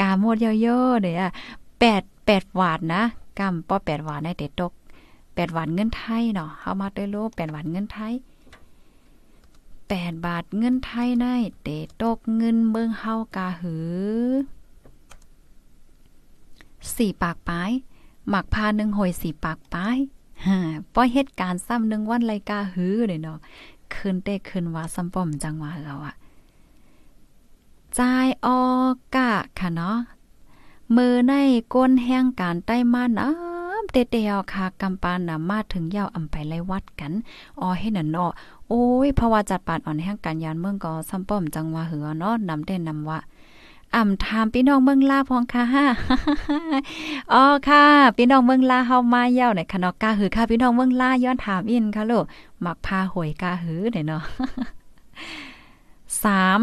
[0.00, 1.30] กาหมดเยอะๆเดี๋ยว
[1.80, 3.02] แปดแปดหวาดนะ
[3.38, 4.72] กำป้อแปดหวาดในเด็ดตก
[5.34, 8.12] แปดหวานเงินไทยเนาะเฮามาด้โลแปดหวานเงินไทย
[9.88, 11.68] แปดบาทเงินไทยได้เต
[12.02, 14.28] ตกเงินเบิ่งเฮากาหือ
[16.96, 17.70] สี่ปากปลาย
[18.28, 19.98] หมักพาหนึ่งหอยสี่ปากปลาย
[20.46, 20.58] ฮะ
[20.94, 23.38] ป้อยเหตุการณ์ซ้ำหนึ่งวันไรกาหือเลยเนาะ
[23.94, 26.14] คืนเต้คืนว่าซ้ำป้อมจังหวะเราอะ
[27.98, 28.64] จ่ายออ
[29.14, 29.98] กะค่ะเนาะ
[30.96, 31.34] มือใน
[31.74, 33.28] ก้นแห้งการใต้มานะ
[33.92, 37.12] เตเตียวค่ะกำปานนามาถึงยาวอำไปไล่วัดกัน
[37.60, 38.30] อ๋อให้หนั่นเนาะ
[38.68, 43.18] โอ้ยเพราว่าจัดปานอ่อนแห้งการยานเมืองก็ซ้ำป้อมจังหว่าเหือเนาะนำได้นำว่า
[43.94, 45.86] อ่ำถามพี่น้องเมืองลาพองค่ะฮะ
[47.32, 47.84] อ๋อค่ะ
[48.16, 52.24] พี่น้องเมืองลาเฮามาเย้าในคณะกาหือค่ะ พี่น้องเมืองลาย้อนถามอินค่ะลูก
[52.64, 54.22] มักพาหวยกาหือเนาะ
[56.24, 56.60] สาม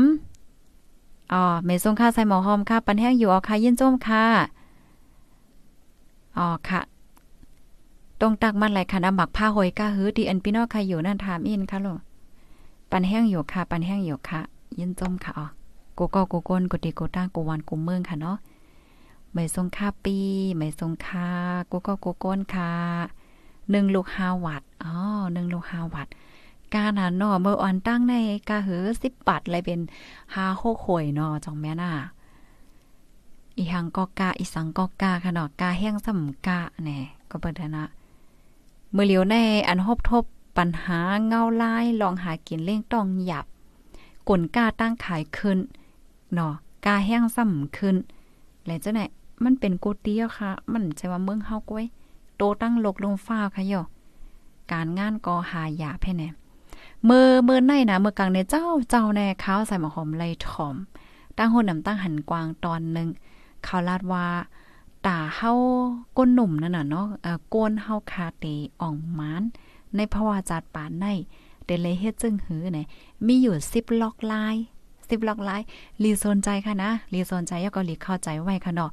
[1.34, 4.26] อ๋อเมซงค่าใส่หมอหอมค่ะ ปันแห้งอยู่อ๋อค่ะยินจมค่ะ
[6.38, 6.82] อ๋อค่ะ
[8.20, 12.00] ตรงตักมันไหลค่ะนำหมักผ้าหอยกาหือดีอันพี่น้องใครอยู่นั่นถามอินค่ะลูก
[12.92, 14.42] ปันแห้งอยู่ค่ะ ปันแห้งอยู่ค่ะ
[14.80, 15.46] ยินจมค่ะอ๋อ
[15.98, 18.38] กูก็กูก้นกูตีกูตั้งกูวันกูเมืองค่ะเนาะ
[19.34, 20.18] ไม่ทรงค่าปี
[20.58, 21.30] ไม่ทรงค่า
[21.72, 22.72] กูก็กูก้นค่ะ
[23.70, 24.94] หนึ่งลูกห้าวัดอ๋อ
[25.34, 26.08] หนึ่งลูกห้าวัด
[26.76, 28.16] การหาเนาะเมื่ออ่อนตั้งใน
[28.50, 29.80] กาหือสิบบาทเลยเป็น
[30.36, 31.92] ห้าโคข่อยเนาะจองแม่น่ะ
[33.58, 37.86] อีหังก็กาอีสังก็กาค่ะเนาะกาแห้งสำกาแน่ก็เปิดนะ
[38.94, 39.36] เมื่อเหลียวใน
[39.68, 40.24] อันฮบทบ
[40.58, 43.46] ปัญหาเงาลายลองหากินเล่งต้องหยับ
[44.30, 45.58] กลกาตั้งขายขึ้น
[46.36, 46.54] เนาะ
[46.86, 47.96] กาแห้งซ้ำขึ้น
[48.66, 49.02] แล้วจ้าไหน
[49.44, 51.86] มันเป็นโกเตียวค่ะ มันใช่ว่าเมืองเฮาก้วย
[52.38, 53.82] โตตั้งลกลงฟ้าค่ะย่อ
[54.72, 56.28] การงานก็หายาแพ่แน่
[57.06, 60.76] เมื่อเมื่อในนะเมื่อกลางในเจ้าเจ้าแน่ข้าวใส่หมะหอมไลถอม
[61.38, 63.10] ตั้งหุ่นน้ำตั้งหันกวางตอนหนึ่ง
[63.64, 64.26] เขาลาดว่า
[65.06, 65.52] ตาเฮา
[66.18, 68.46] ก้นหนุ่มนั่นน่ะเนาะเอ่อก้นเฮาคาเต
[68.82, 69.44] อ่องมาน
[69.96, 71.06] ในภาวะจัดป่านใน
[71.66, 72.88] เดเลยเฮ็ดจึงหือเนี่ย
[73.28, 74.56] มีอยู่10ล็อกลาย
[75.10, 75.62] 10ล็อกลาย
[76.04, 78.92] ลีสนใจค่ะนะลีสนใจยก็ลีเข้าใจไว้ค่ะเนาะ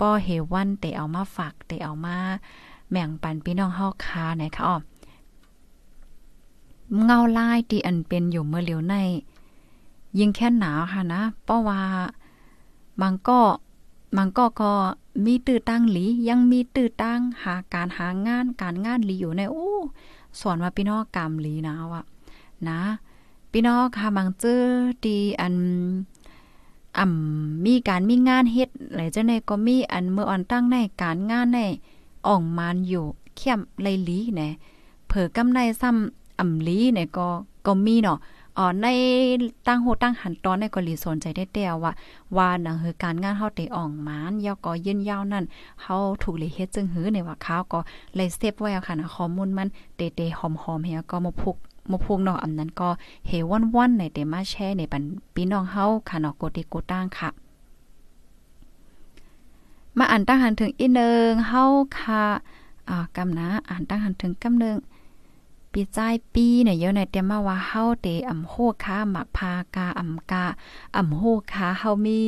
[0.00, 2.16] ป้อเฮวันเตเอามาฝากเตเอามา
[2.90, 4.76] แม่งปันพี่น้องเฮาคาไหนคะอ้อ
[7.04, 8.94] เงาลายที่อันเป็นอยู่เมื่อเหลียวใน
[10.18, 11.80] ยิ่งแค่หนาวค่ะนะเพราะว่า
[13.00, 13.40] บางก็
[14.16, 14.72] มันก็ก็
[15.24, 19.70] มีตื้อตั้งหลียังมีตื้อตั้งหาการหางานการงานหลีอยู่ในโอ้
[20.40, 22.02] สอนว่าพี่น้องกรรมหลีนะว่ะ
[22.68, 22.80] นะ
[23.52, 24.62] พี่น้องค่ะบางเจอ
[25.04, 25.54] ดีอัน
[26.98, 31.60] อ่ำมีการมีงานเฮ็ดหลายจังได๋ก็มีอันเมื่ออ่อนตั้งในการงานใน
[32.26, 33.04] อ่องมานอยู่
[33.36, 34.48] เข้มไลลีแหน่
[35.08, 37.28] เผอกำไรซ้ำอ่ำลีเนี่ยก็
[37.66, 38.18] ก็มีเนาะ
[38.58, 38.86] อ๋อใน
[39.66, 41.92] ตั้งโหตั้งหันตอนในก็ลีสนใจได้แต่ว่า
[42.36, 45.44] ว่านังคือการงานเฮาได้อ่องมานยอก็ยืนยาวนั่น
[45.82, 47.78] เฮาถูกเลยเฮ็ดจึงหือในว่าข้าวก็
[48.16, 50.40] เลยเซฟไว้ค่ะนะข้อมูลมันเตๆห
[50.70, 51.56] อมๆเฮียก็มาพุก
[51.90, 52.88] มพุกเนาะอันนั้นก็
[53.26, 53.32] เฮ
[53.74, 55.02] วันๆในเตมาแชร์ในปัน
[55.34, 57.30] พี่น้องเฮาค่ะเนาะโกติโกตั้งค่ะ
[59.98, 61.64] มาอ่านตั้งหันถึงอีนึงเฮา
[61.98, 62.24] ค่ะ
[62.88, 64.78] อ่ากำนะอ่านตั้งหันถึงกำนึง
[65.74, 65.98] ปีใจ
[66.34, 68.54] ปีเนี่ยเยอะในเตรียมมาว่าเฮาเตอำโฮ
[68.84, 70.44] ค้าหมักพากาอำกา
[70.96, 71.22] อำโฮ
[71.52, 72.20] ค้าเฮามี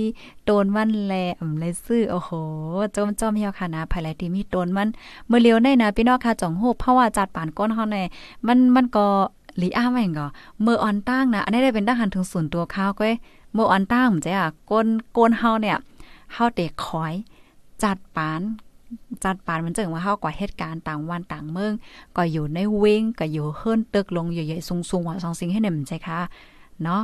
[0.44, 2.30] โตนมันแลอำเลยซื้อโอ้โห
[2.94, 4.88] จมจอมเฮียวค่ะนะภายหลที่มีโตนมัน
[5.26, 7.98] เมื่อเลียวในนะพี่น้องค่ะจ่องโฮเพราะว่าจัดป่านก้นเฮาใน
[8.46, 9.07] มันมันก็
[9.61, 10.26] ลีอ้าไม่ก็
[10.62, 13.14] เมื่อออนตั้งนะ อันนี้ได้เป็นทหารถึงส่วนตัวข้าวก้อย
[13.55, 14.86] เมื่อออนตั้งจ้ะก้น
[15.16, 15.78] ก้นเฮาเนี่ย
[16.32, 17.12] เฮาเตะคอย
[17.82, 18.40] จัดปาน
[19.24, 21.72] จัดปานมันจึงว่าเฮากว่าเหตุการณ์ต่างวันต่างเมือง
[22.16, 26.18] ก็อยู่ในเวงก็อยู่เฮิรนตึกลงใหญ่ๆสูงๆว่าสองสิ่งให้เนี่ยมันใจค่ะ
[26.82, 27.03] เนาะ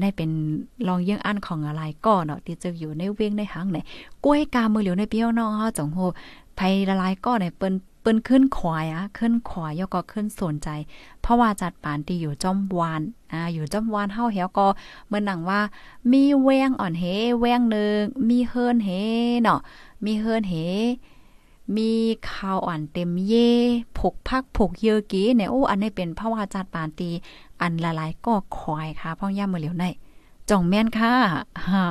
[0.00, 0.30] ในเป็น
[0.88, 3.78] ลองเยี่ยงอันของอะไรก็เนาะที่จะอยู่ในเวียงในหางไหน
[4.24, 5.98] กล้วยกามือเหลียวในเปี้ยวน้องเฮาจงโห
[6.56, 10.68] ไผละลายก็ในเปิ้นเปิ้นขึ้นขวายอะขึ้นขวายยก็ขึ้นสนใจ
[11.20, 13.02] เพราะว่าจัดปานที่อยู่จอมวาน
[13.32, 14.66] อ่าอยู่จอมวานเฮาเหียวก็
[15.08, 15.60] เมื่อหนังว่า
[16.12, 17.04] มีแวงอ่อนเฮ
[17.40, 18.90] แวงหนึ่งมีเฮิรนเฮ
[19.42, 19.60] เนาะ
[20.04, 20.54] มีเฮิรนเฮ
[21.76, 21.90] มี
[22.30, 23.50] ข้าวอ่อนเต็มเย่
[23.98, 27.10] ผกพักผกเยอกี้เนี่ยโอ้อันนี้เป็นพระวาจัดปานตี
[27.60, 29.84] อันละลายก็ควายค่ะพ่อย่ามือเหลียวใน
[30.50, 31.12] จ่องแม่นค่ะ
[31.68, 31.82] ฮ่า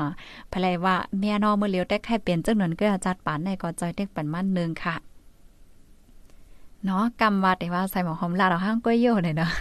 [0.53, 4.95] ภรรยว่าแม่นอมือเหลียวแต่แค่เป็นจังนั้นก็จัดปานในก็จอยเด็กปันมันนึงค่ะ
[6.86, 9.51] เนาะกำว่าแต่ว่าใส่หมอหอมลาเราห้างก้อยโยเลยเนาะ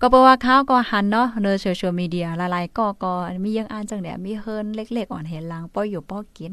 [0.00, 3.12] ก็เพราะว่าเขาก็หันเนาะเนอโซเชียลมีเดียละลายก็ก็
[3.44, 6.52] มียังอ่านจังเนี่ยมีเฮิรนเล็ก ๆ อ่อนเห็นลังป้อยอยู่ป้อกิน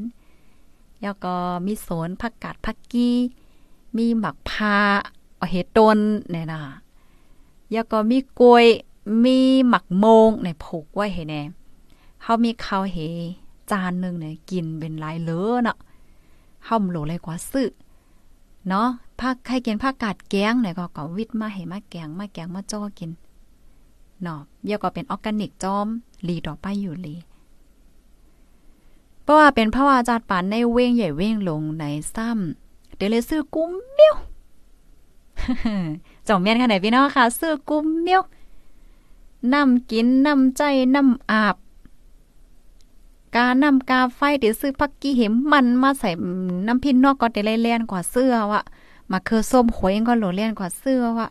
[1.02, 1.34] แล้วก็
[1.66, 3.18] มีสวนผักกาดผักกี้
[3.98, 4.78] มีหมักพา
[5.50, 6.00] เห็ดต้น
[6.32, 6.62] เนี่ยนะ
[7.72, 8.66] แล้วก็มีกล้วย
[9.26, 11.42] มีหมักโมงเนี่ยผูกไว้เห็นแน่
[12.24, 12.98] เฮามีข้าวเฮ
[13.72, 15.78] จานหนึ่งเนี่ยกินเป็นหลายเลอเนาะ
[16.66, 17.70] เฮาโหลเลยกว่าซื้อ
[18.70, 18.90] เนาะ
[19.20, 23.12] ผักใครกินผักกาดแกงเนี่ยก็ก็วิทมาให้มาแกงมาแกงมาจ้อกิน
[24.22, 25.88] เนาะเดี๋ยก็เป็นออร์แกนิกจอม
[26.28, 27.16] ลีต่อไปอยู่ลี
[29.24, 31.84] เพราะว่าเป็นพระวาจาดปานในเว้งใหญ่เว้งลงใน
[32.16, 34.16] ซ้ำเดี๋ยวเลยซื้อกุ้มเมียว
[36.28, 38.22] จ่องเมียนค่ะไหนพี่น้องค่ะซื้อกุ้มเมียว
[39.54, 40.62] น้ำกินน้ำใจ
[40.96, 41.56] น้ำอาบ
[43.36, 46.10] กาน้ำกาไฟเดี๋ยวซื้อพักกี้เห็มมันมาใส่
[46.68, 48.62] น้ำพินนอกก็เดี๋ยวเลียนกว่าเสื้อว่ะ
[49.12, 51.30] มาคือส้มหวยก็โหลเลียนกว่าเสื้อวะ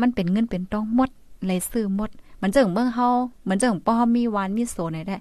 [0.00, 1.10] มันเป็นเงินเป็นต้องหมด
[1.46, 2.10] เลยซื้อหมด
[2.42, 3.08] มันเจิงเมืองเฮา
[3.42, 5.18] เหมือนเจิงป้อมีหวานมีโซนได้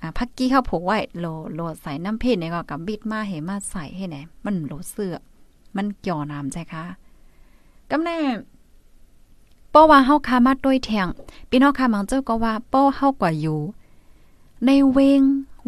[0.00, 5.14] อ่าพักกี้เขาผูกไว้โลโลใส่น้ำเพชรเนี่ยก็กับบิดมาเหมาใส่ให้ไหนมันโลเสื้อ
[5.76, 6.84] มันเกี่ยวน้ำใช่คะ
[7.90, 8.18] กำแน่
[9.72, 11.06] ป้อว่าเฮาคามาด้วยแทง
[11.48, 13.58] พี่น้องค่ะมังเจ้าก็ว่าป้อเฮากว่าอยู่
[14.66, 15.22] ในเวง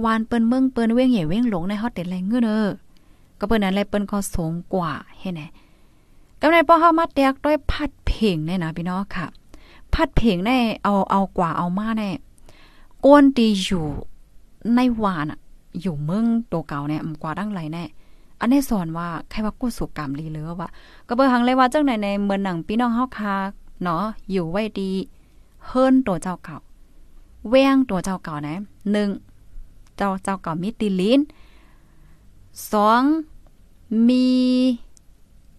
[0.05, 2.67] วานเปิ้นเมืองเปิ้นเวงเหย่เวงหลงในฮอดเต็ดแรงเงื้อเด้อ
[3.41, 5.43] ก็เปิ้นนั้นแลเปิ้นก็สูงกว่าเฮ็ดไหน
[6.41, 9.27] กำในป้อเฮามาแตกด้วยพัดเพลงเนี่ยนะพี่น้องค่ะ
[9.95, 12.11] พัดเพลงแน่เอาเอากว่าเอามาแน่
[13.05, 13.87] ก้นตีอยู่
[14.75, 15.41] ในวานอะ
[15.81, 17.85] อยู่เมืองตัวเก่าเนี่ยกว่าดังไรแน่
[18.41, 20.71] อันนี้สอนว่าใครว่ากู้สุกรรมลีเลยว่า
[21.09, 23.35] ก็เบิ่งหังเลยว่าจังไหนในเมืองหนังพี่น้องเฮาคา
[23.83, 24.91] เนาะอยู่ไว้ดี
[25.67, 26.59] เฮิรนตัวเจ้าเก่า
[27.49, 28.57] แวงตัวเจ้าเก่านะ
[28.93, 29.09] หนึ่ง
[29.97, 31.21] เจ้าเจ้าเก่ามีตีลิ้น
[32.73, 33.03] สอง
[34.09, 34.27] มี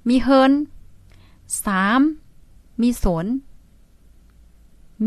[0.08, 0.52] มีเฮิรน
[1.66, 2.02] สาม
[2.82, 3.26] มีสน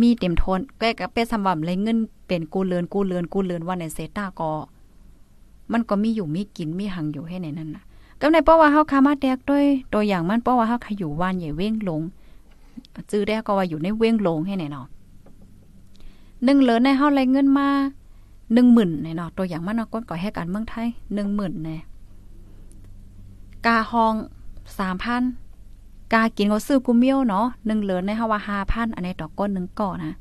[0.01, 4.51] มีเต็มทนก็ก็เป็นสำหรับเลยเงินเป็นกูเลือนกูเลือนกูเลือนว่าในเซต้าก็
[5.72, 7.85] มันก็มีอยู่มีกินมีหังอยู่ให้ในนั้นน่ะ
[8.20, 12.01] ก็ในเพราะว่าเฮาคามาแดกด้วยตัวอย่างมันเพราะว่าเฮาขอยู่ว่านใหญ่เว้งลง
[13.11, 14.87] จื้อได้ก็ว่าอยู่ในเว้งลงให้ไหนเนาะ
[16.45, 17.68] หนึ่งเหลือในเฮาไรเงินมา
[18.55, 21.81] หนึ่งหมื่นเนาะตัวอย่างมันนาะก้นก่อให้การเมืองไทยหนึ่งหมื่นเนี่ย
[23.67, 24.15] กาห้อง
[24.79, 25.23] สามพัน
[26.12, 30.12] กากินเขาซื้อกูเมียวเนาะหนึ่งเหลือในฮาว่าห้าพันอันนี้ต่อก้นหนึ่งก่อนะ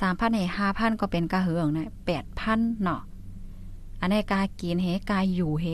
[0.00, 3.00] สามพันให้ห้าพันก็เป็นกาเหืองนะแปดพันเนาะ
[4.00, 5.66] อันนี้กากินเฮกาอยู่เฮ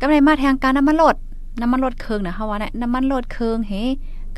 [0.00, 1.16] กำไรมาแทงการน้ำมันลด
[1.60, 3.72] น้ำมันลดเคืองนะฮาว่านะน้ำมันลดเคืองเฮ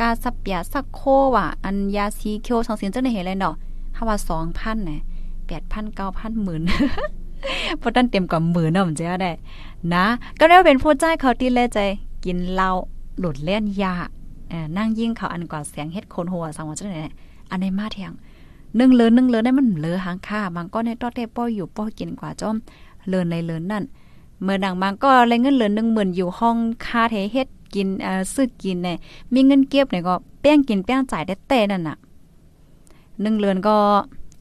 [0.00, 1.00] กาสับยาสักโค
[1.34, 3.54] ว่ะอันยาซีเคียวสองเสียงจังได้เห็นเลยเนาะ
[3.96, 5.00] ฮาว่าสองพันเนี่ย
[5.46, 6.62] แปดพันเก้าพันหมื่น
[7.80, 9.32] พอตั้นเต็มกว่าหมื่นเนาะมันจะได้
[9.94, 10.04] นะ
[10.38, 11.78] ก็ได้เป็นผู้ใจเขาตีเลใจ
[12.24, 12.70] กินเหล้า
[13.18, 13.94] หลุดเล่นยา
[14.48, 17.04] เออนั่งยิ่งเขาอันกว่าเสียงเฮ็ดคนหัวสังว่าจังได๋
[17.50, 18.12] อันในมาเทียง
[18.78, 22.56] นึ่งเลินนึ่งเลินได้มันเลือหางค่าบางก็ในตอเตป้ออยู่ป้อกินกว่าจอม
[23.08, 23.84] เลินเลยเลินนั่น
[24.42, 28.96] เมื่อดังบางก็เลยเงินเลือหนึ่งหมื่นอยู่ห้องค่าเทเฮ็ดกินเอ่อซื้อกินเนี่ย
[29.32, 31.96] มีเงินเก็บเนี่ยก็แป้งกินแป้งจ่ายได้แต่นั่นน่ะ
[33.20, 33.76] หนึ่งเลือนก็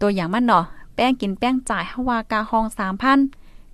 [0.02, 0.64] ตัวอย่างมันเนาะ
[0.96, 3.20] แป้งกินแป้งจ่ายฮาวากาห้องสามพัน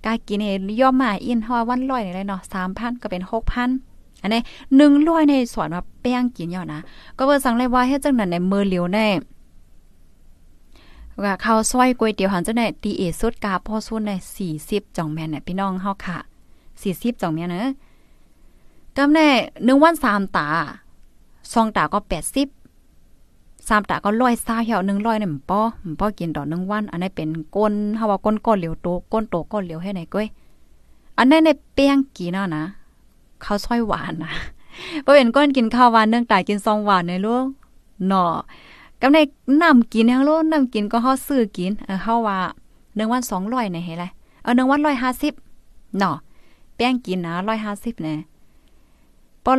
[0.04, 0.48] กากินเฮ
[0.80, 3.70] ย่อมมาอินฮอวันร้อยนี่เลยเนาะสามพันก็เป็นหกพัน
[4.22, 4.40] อันนี้
[4.76, 6.80] หนึ่งร้อยในสอนว่าแป้งกินย่อนะ
[7.16, 9.08] ก็เบิ่สั่งเลยว่าเฮ็ดจังนั้นในมือเหลียวแน่
[11.22, 14.16] ว่าข้าวซอยก๋วยเตี๋ยวหันจังได๋ตีเอสุดกาพ่อซุนได้
[14.56, 16.18] 40จ่องแม่นน่ะพี่น้องเฮาค่ะ
[16.68, 17.70] 40จ่องแม่นเนอะ
[18.96, 20.48] กำแน่1วัน3ตา
[21.48, 21.98] 2ตาก็
[22.32, 22.57] 80
[23.68, 30.26] 3ตาก็100 20เหี่ยว100นี่มันป้อมันป้อกินต่อ1วัน อันนี้เป็นก้นเฮาว่าก้นก้นเหลียวโตก้นโตก้นเหลียวให้ไหนก้อย
[31.18, 32.64] อันนั้ในแป้งกินเนาะนะ
[33.44, 34.32] ข้าวซอยหวานนะ
[35.04, 37.44] บ่เป็นก้นกินข้าวหวานเนื่องตายกินซองหวานในลูก
[38.06, 38.32] เนาะ
[39.00, 39.18] กำใน
[39.62, 42.38] น้ำกินยังโลน้ำกินก็เฮาซื้อกินเออเฮาว่า
[42.76, 44.04] 1วัน200นี่เฮ็ดไร
[44.42, 44.80] เออ1วัน
[45.38, 46.16] 150เนาะ
[46.76, 47.32] แป้งกินนะ
[47.68, 48.14] 150แน่
[49.44, 49.52] ปอ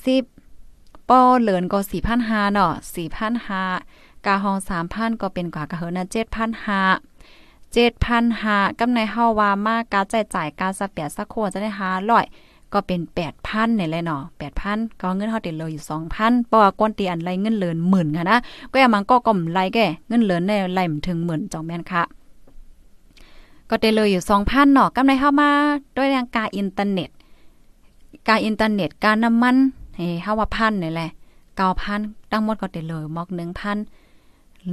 [0.00, 0.39] 150
[1.10, 1.78] ปอเหลือนก็
[2.16, 2.72] 4,500เนาะ
[3.48, 4.58] 4,500กาห้อง
[4.90, 11.70] 3,000ก็เป็นกว่ากะเฮอนะ7,500 7,500กำในเฮาว่ามากการจ่ายจ่ายการสเปียสักโคจะได้
[12.20, 13.00] 500ก็เป็น
[13.38, 14.22] 8,000นี่แหละเนาะ
[14.60, 15.84] 8,000ก็เงินเฮาติดเลยอยู่
[16.16, 18.38] 2,000เพราะว่าก้นตีอันไรเงินเลินหมื่นค่ะนะ
[18.72, 22.02] ก็อย่ามันก็ก่อมไรแก่เงินเลินได้ไล่ถึงหมื่นจองแม่นค่ะ
[23.70, 25.50] ก็ได้เลยอยู่2,000เนาะกำไรเฮามา
[25.96, 27.10] ด้วยทางการอินเทอร์เน็ต
[28.28, 29.56] การอินเทอร์เน็ตการน้ำมัน
[30.00, 31.10] เฮ้เฮาว่าพันนี่แหละ
[31.70, 33.38] 9,000ทั้งหมดก็ได้เลยมอก1,000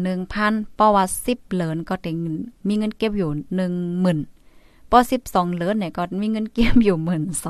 [0.05, 2.11] 1,000เพราะว่า10เหรียญก็ได้
[2.67, 3.29] มีเงินเก็บอยู่
[4.11, 6.97] 10,000ปอ12เหรียญเนี่ยก็มีเงินเก็บอยู่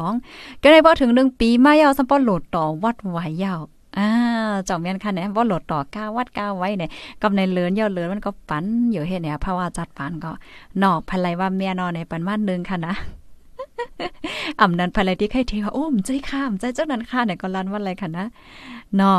[0.05, 3.59] 12,000ก็ได้พอถึง1ปีมายาวซัมปอโหลดต่อวัดไหวยาว
[3.97, 4.09] อ่า
[4.67, 6.89] จอมแม่นค่ะเนี่ยบ่าโหลดต่อก้าวัดก้าไว้เนี่ย
[7.21, 10.31] กับในเลือนเยาเลือนมันก็ปันอยู่เฮ็ดเนี่ยเพราะว่าจัดปานก็
[10.83, 12.93] นอกภรรยว่าเมียนอนในปันมานึงค่ะนะ
[14.59, 18.25] อ่ำนันภรรยที่ใครเทว่าโอ้มใจข้ามใจเจ้านั้นค่ะเนี่ยก็ลันว่าอะไรค่ะนะ
[18.99, 19.15] นอ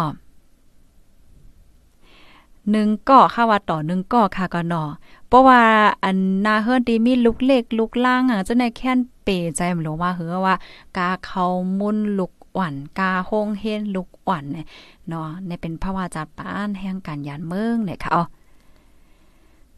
[2.71, 4.85] หนึ่งก่อค่ะว่าต่อหนึ่งก่อค่ะก็นอ
[5.29, 5.63] เพราะว่า
[6.05, 10.55] อันนาเฮิรนตีมีลูกเล็กลูกล่างอะเจ้าในแค่นเปใจมันลงว่าเฮือว่า
[10.97, 11.45] กาเขา
[11.79, 14.67] มุนลูกอ่อนกาโฮงเฮนลูกอ่อนเนี่ย
[15.09, 18.25] เนาะในเป็นภาวะจัดปานแห่งการยานเมืองเนี่ยค่ะอ๋อ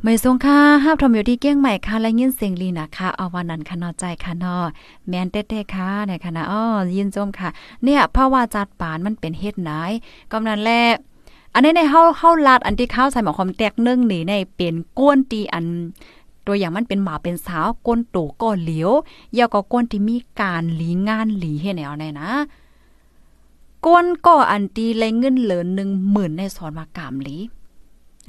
[0.05, 4.57] ไม่ทรงค่าห้าทอมอยู่ที่เกี้ยงใหม่ค่ะ และยินเสียงลีนะคะเอาวันนั้นค่ะนอใจค่ะนอ
[5.09, 6.65] แมนเต้ๆค่ะเนี่ยค่ะนะอ้อ
[6.97, 7.49] ยินจมค่ะ
[7.85, 9.71] เนี่ยภาวะจัดปานมันเป็นเฮ็ดไหน
[10.33, 10.71] กำนันแล
[11.55, 15.65] อันนี้ในเฮาเฮาลาดอันที่ข้าวใส่หมอความแตกนึ่งนี่ในเป็นก้นตีอัน
[16.47, 18.91] ตัวอย่างมันเป็นหมาเป็นสาวก้นโตก็เหลียว
[19.39, 22.31] ยาวก็ก้นที่มีการหลีงานหลีให้แนวแน่นะ
[23.87, 27.37] ก้นก็อันตีเลยเงินเหลือหนึ่งหมื่นในสอนมากามหลี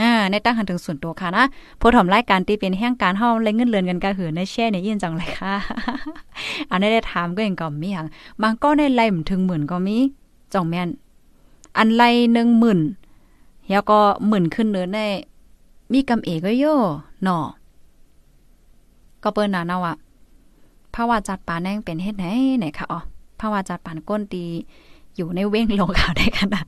[0.01, 1.45] อ่าในตั้งหันถึงส่วนตัวค่ะนะ
[1.79, 5.53] ผู้ถมรายการตีเป็นแห่งการเฮาเลยเงินเลือนกันกะหือในแช่ในยินจังเลยค่ะ
[6.69, 8.05] อันนี้ได้ถามก็ยังก็มีอย่าง
[8.41, 9.97] บางก็ในไล่ถึงหมื่นก็มี
[10.53, 10.89] จ่องแม่น
[11.77, 12.79] อันไล่หนึ่งหมื่น
[13.69, 14.99] แล้วก็หมื่นขึ้นเนื้อใน
[15.93, 16.75] มีกำเอก็โย่
[17.23, 17.37] หนอ
[19.23, 19.95] ก็เปิ้นน่ะเนาะอะ
[20.95, 22.25] ภาวะจัดปานแน่งเป็นเฮ็ดไหน
[22.59, 22.99] ไหนค่ะอ๋อ
[23.39, 24.43] ภาวะจัดปานก้นตี
[25.15, 26.65] อยู่ในเว้งลงข่าวได้ขนาด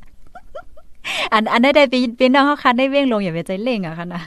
[1.33, 1.83] อันอันได้ได้
[2.17, 4.23] เป็นน้องเขาคันได้เว้งลงอย่าไปใจเล่งอะค่ะนะ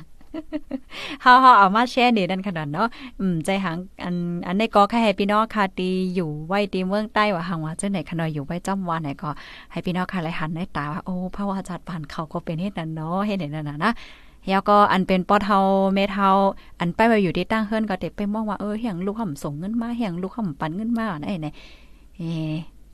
[1.23, 2.89] เฮาเฮาเอามาแชร์นี่นั่นขนาดเนาะ
[3.21, 4.15] อืมใจหังอัน
[4.47, 9.31] อันในก็แค่ให้พี่น้องค่ะตีอยู่ไว้ตีเมืองใต้ว่าหังว่าเจังไหนขนาดอยู่ไว้จำวันไหนก็
[9.73, 13.93] ให้พี่น้องค่ะไหลหันในตาว่าโอ้พระวาจัดปานเขาก็เป็นเฮ็ดนั่นเนาะเฮ็ดนั่นน่ะนะ
[14.49, 15.59] แล้วก็อันเป็นปอเทา
[15.95, 16.29] เมเทา
[16.81, 21.49] อันไปไปอยู่ที่ตั้งเฮิรนก็เด็กไปมองว่าเออเฮียงลูกห่ำส่งเงินมาเฮียงลูกห่ำปันเงินมาไอ้ไหน
[22.19, 22.23] เอ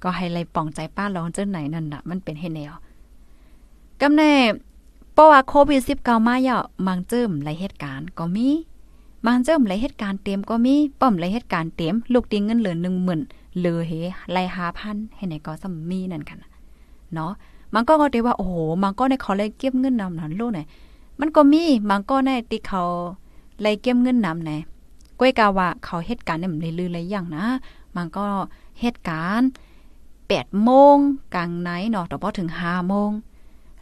[0.02, 2.72] ก็ให้ไลป่องใจป้าลองเจ้าไหนนั่นน่ะมันเป็นเฮ็ดแนว
[4.02, 4.34] กำแน่
[5.12, 8.48] เพราะว่าโควิด19มาย่อมังเจิมหลายเหตุการณ์ก็มี
[9.26, 12.76] มังเจิมหลายเหตุการณ์เต็มก็มีป้อมหลายเหตุการณ์เต็มลูกติงเงินเหลือ
[13.16, 13.92] 10,000เหลือเฮ
[14.32, 14.42] ไล่
[14.80, 16.38] 5,000ให้ไหนก็ซัมมีนั่นกัน
[17.14, 17.32] เนาะ
[17.74, 20.60] มันก็ก็ได้ว่าโอ้โหมันก็ในขาเลยเก็บเงินนำนั้นลูกไหน
[21.20, 22.82] มันก็มีมันก็ในที่เขา
[23.60, 24.50] ไล่เก็บเงินนำไหน
[25.18, 27.44] ก้อยกาว่าเขาเหตุการณ์เนี่ยมันลือๆหลยอย่างนะ
[27.96, 28.26] มันก็
[28.80, 29.48] เหตุการณ์
[30.02, 30.96] 8โมง
[31.34, 33.10] กลางไนเนาะต่อพอถึง5โมง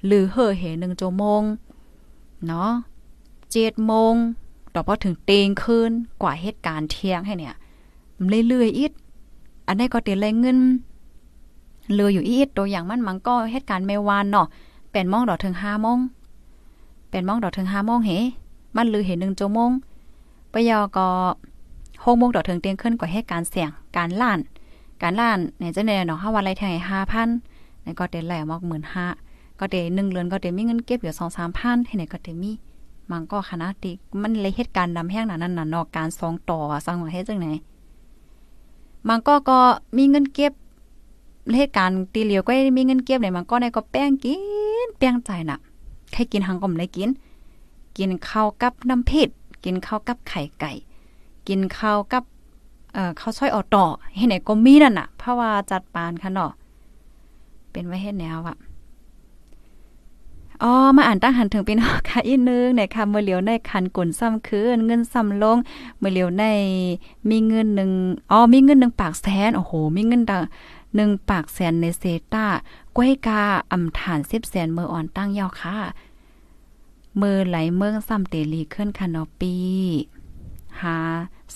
[0.07, 1.43] หรือเฮ่อเหหนึ่งโจมง
[2.47, 2.71] เนาะ
[3.51, 4.15] เจ็ดโมง
[4.75, 5.91] ต่อพอถึงเตงคืน
[6.23, 7.57] กว่าเหตุการณ์เที่ยงให้เนี่ย
[8.49, 8.93] เรื่อยๆอีก
[9.67, 10.59] อันนี้ก็เตียเลยเงิน
[11.95, 14.47] เลืออยู่อีกตัวอย่างมันมันก็เหตุการณ์ไม่วานเนาะ
[14.93, 15.99] เป็นมองดอกถึงห้าโมง
[17.11, 18.11] เป็นมองดอกถึงห้าโมงเห
[18.77, 19.71] มันลือเห็นหนึ่งโจมง
[20.53, 21.09] ปยอก็
[22.05, 24.39] หกโมงดอกถึงเตียงขึ้นกว่าเหตุการณ์เสี่ยงการล้าน
[25.03, 27.29] การล้านเนี่ยจะเนี่ยเนาะห้าวันไรแทงห้าพัน
[27.83, 29.07] ในก็เต็นแหล่มอกหมื่นห้า
[29.61, 32.53] ก็เดหนึ่งเดือนก็เดมีเงินเก็บอยู่สองสามพันให้ไหนก็เดมี
[33.11, 33.91] มันก็คณะติ
[34.23, 37.49] มันเลยเหตุการณ์ดำแห้งนั้นน่ะนอกการสองต่อสังว่าเฮ็ดจังไหน
[39.09, 39.59] มันก็ก็
[39.97, 40.53] มีเงินเก็บ
[41.57, 44.35] เหตุการณ์ตีเหลียวก็มีเงินเก็บเนี่ยมันก็ในก็แป้งกิ
[44.87, 45.59] นแป้งใจน่ะ
[46.13, 47.11] ใครกินหังก็ไม่ได้กิน
[47.99, 49.29] กินข้าวกับน้ำพริก
[49.65, 50.73] กินข้าวกับไข่ไก่
[51.49, 52.25] กินข้าวกับ
[52.95, 53.85] เอ่อข้าวซอยออต่อ
[54.17, 56.51] เฮ็ดไหนก็มีนั่นน่ะเพราะว่าจัดปานค่ะเนาะ
[57.71, 58.57] เป็นไว้เฮ็ดแนวอะ
[60.63, 65.59] อ๋อมาอ่านตั้งหันถึงพี่น้องค่ะอีกนึงในค่ะเมื่อเหลียวในคันกุนซ้ำคืนเงินซ้ำลง
[65.99, 66.45] เมื่อเหลียวใน
[67.31, 67.91] มีเงินหนึ่ง
[68.31, 70.43] อ๋อมีเงินหนึ่งปากแสนโอ้โหมีเงินดัง
[70.95, 72.03] หนึ่งปากแสนในเซ
[72.33, 72.47] ต้า
[72.97, 73.43] ก้วยกา
[73.73, 75.77] อำฐานสิบแสนเมื่ออ่อนตั้งยาวค่ะ
[77.17, 79.55] เมื่อไหลเมืองซ้ำเตลีขึ้นคานอปี
[80.81, 80.97] หา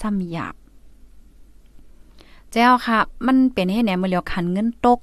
[0.00, 0.54] ซ้ำหยาบ
[2.52, 5.00] เจ้าค่ะ มันเป็นให้แหนเมื่อเหลียวคันเงินตก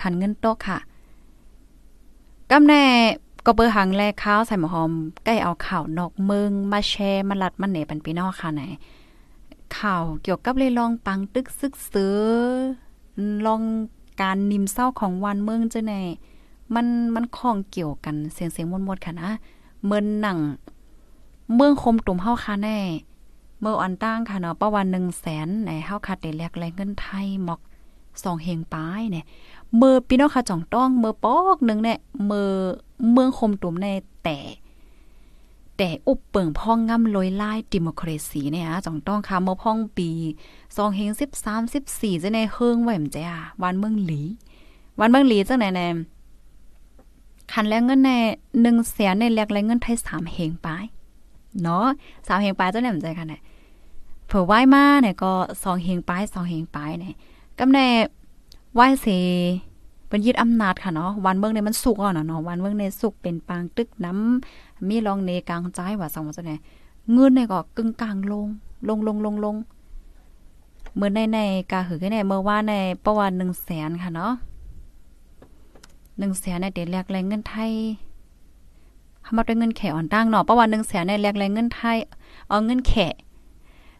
[0.00, 0.78] คันเงินตกค่ะ
[2.52, 2.84] กำแน่
[3.46, 4.92] ก็เบอร์หังแลข้าวใส่หมอหอม
[5.24, 8.62] ใกล้เอาข่าวนอกเมืองมาแชร์มาลัดมันเหนปันปีนอกค่ะไหน
[9.78, 12.18] ข่าวเกี่ยวกับเลยลองปังตึกซึกเสือ
[13.46, 13.62] ลอง
[14.20, 15.94] การนิมเศร้าของวันเมืองจะไหน
[16.74, 19.30] มันมันคล้องเกี่ยวกันเสียงเสียงมดๆค่ะนะ
[19.84, 20.38] เมินหนัง
[21.54, 22.78] เมืองคมตุ่มเฮาค่ะแน่
[23.60, 27.60] เมื่ออันตั้งค่ะเนาะประวัน1แสนในเฮาคัดได้แลกแรงเงินไทยหมอก
[28.22, 29.26] สองเฮงปลายเนี่ย
[29.76, 32.50] เมื่อพี่น้องค่ะจ่องต้องเมื่อปอกนึงเนี่ยเมื่อ
[33.12, 33.86] เมืองคมตุ่มใน
[34.24, 34.38] แต่
[35.76, 40.10] แต่อุบเปิงพ่องง่ำลอยไลายดิโมครซีเนี่ยจ่องต้องค่ะเมื่อพ่องปี
[40.76, 44.20] สองเฮงสิบสามสิบสี่จะในเฮิงไหว้มจ้าวันเมืองหลี
[45.00, 45.88] วันเมืองหลีจังไหนแน่
[47.52, 48.10] คันแล้วเงินใน
[48.60, 50.68] หนึ่งแสนในแลกแรงเงินไทยสามเฮงไป
[51.62, 51.86] เนาะ
[52.26, 53.42] สามเฮงไปลายจังไหนมใจค่ะเนี่ย
[54.26, 57.14] เผื่อไหวมาเนี่ยก็สองเฮงไปสองเฮงไปเนี่ย
[57.58, 57.86] กำแน่
[58.74, 59.06] ไหว้เส
[60.08, 66.56] เป็นยึดอำนาจค่ะเนาะวันเมืองในมันสุกอะเนาะวันเมืองในสุกเป็นปางตึกน้ำมีรองเนกลางใจว่าสังว่าจังได๋
[67.12, 68.46] เงินในก็กึ่งกลางลง
[68.88, 69.56] ลงลงลงลง
[70.94, 71.38] เหมือนในใน
[71.70, 74.32] กาหือแค่ไหนเมื่อว่าในประวัติ1แสนค่ะเนาะ
[75.36, 77.72] 1แสนในเด็ดแลกแรงเงินไทย
[79.22, 81.96] เฮามาด้วยเงินแขอ่อนตั้งเนาะประวัติ1แสนในแลกแรงเงินไทย
[82.48, 82.92] เอาเงินแข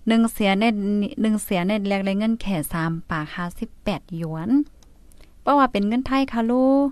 [0.06, 0.64] 1แสนใน
[1.08, 2.46] 1แสนในแลกแรงเงินแข
[2.82, 3.44] 3ปาค่า
[3.80, 4.50] 18หยวน
[5.40, 6.88] เพราะว่าเป็นเงินไทยค่ะลูก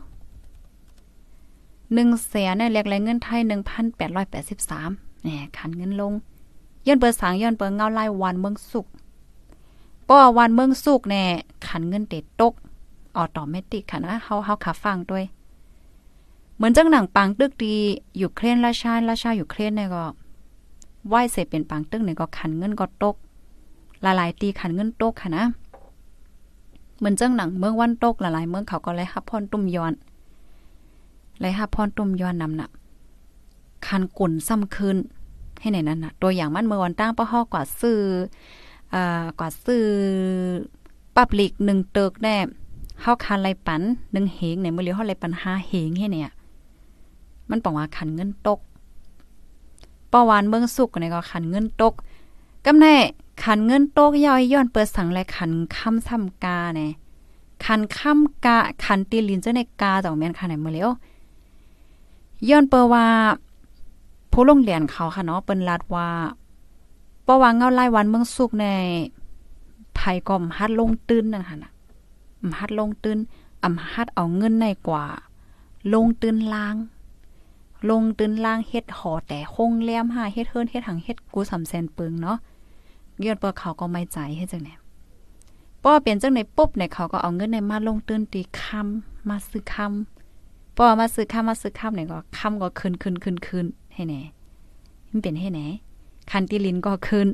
[1.95, 4.91] หนึ่งแสนในแลกแรงเงินไทยหนึ่งพันแปดร้อยแปดสิบสาม
[5.23, 6.13] แหนขันเงินลง
[6.87, 8.87] ย้อนเปิดสางย้อนเปิดเงาไล่วันเมืองสุก
[10.09, 11.25] ป้อวันเมืองสุกแน่
[11.67, 12.55] ขันเงินเด็ดตก
[13.17, 15.25] ออโตเมติกค่ะนะเฮาเฮาขาฟังด้วย
[16.57, 17.75] เหมือนจังหนังปังตึกดี
[18.17, 20.05] อยู่เครนราชาราชาอยู่เครนเนี่ยก็
[21.09, 23.17] ไหวเสร็จเป็นปังตึกเนี่ยก็ขันเงินก็ตก
[24.05, 25.45] ละลายตีขันเงินตกค่ะนะ
[26.99, 29.93] เหมือนเจังหนังเมืองวันตกละลายเมืองเขาก็เลยฮับพรตุ่มย้อน
[31.41, 32.69] ไลฮับพรตุ่มย้อนนำน่ะ
[33.87, 34.97] คันกุ่นซ้ำคืน
[35.61, 37.99] ให้ไหนนั้นน่ะ ตัวอย่างมันเมื่อวันตั้งป้อฮอกว่าซื้อ
[38.95, 39.85] อ่ากว่าซื้อ
[41.17, 42.37] ปับลิก1เติกแน่
[43.01, 46.33] เฮาคันไรปัน1เหงเนี่ยมื้อเหลียวเฮาไรปัน5เหงให้เนี่ย
[47.51, 48.61] มันบอกว่าคันเงินตก
[50.13, 51.95] ป้อวานเมืองสุกเนี่ยก็คันเงินตก
[52.67, 52.97] กำแน่
[53.43, 56.91] คันเงินตกย่อยย้อนเปิดสังและคันคำซ้ำกาเนี่ย
[57.65, 60.91] คันคำกาคันตีลินเจ้าในกาจ่องแม่นคันไหนมื้อเหลียว
[62.49, 63.07] ย้อนเปว่า
[64.33, 66.09] ผู้ลงเหรียนเขาค่ะเนาะเปิ้นลาดว่า
[67.27, 68.67] ปว่าเงาไล่วันเมืองสุกใน
[69.95, 71.73] ไผก็มฮัดลงตื้นนั่นค่ะน่ะ
[72.49, 73.19] มฮัดลงตื้น
[73.65, 75.05] อำฮัดเอาเงินในกว่า
[75.93, 76.75] ลงตื้นลาง
[77.89, 82.39] ลงตื้นล่างเฮ็ดหอแต่คงแลมหาเฮ็ดเฮิรนเฮ็ดหังเฮ็ดกูสำแสนปึงเนาะ
[83.23, 84.75] ยอนเปเขาก็ไม่ใจเฮ็ดจังได๋
[85.85, 94.21] ป้อเป็นจังได๋ปุ๊บเนี่ยเขาก็เอาเงินในมาลงตื้นตีคำมาซื้อคำพอมาซื้อข้ามาซื้อข้าเนี่ยก็ค่ำก็คืนคืนคืนคืนให้แหน่
[95.09, 95.67] มันเป็นให้แหน่
[96.31, 97.29] คันติลินก็คืน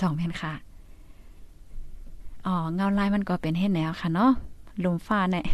[0.00, 0.52] จองแม่นค่ะ
[2.46, 4.30] อ๋อเงาลายมันก็เป็นให้แนวค่ะเนาะ
[4.84, 5.44] ลมฟ้าเนี่ย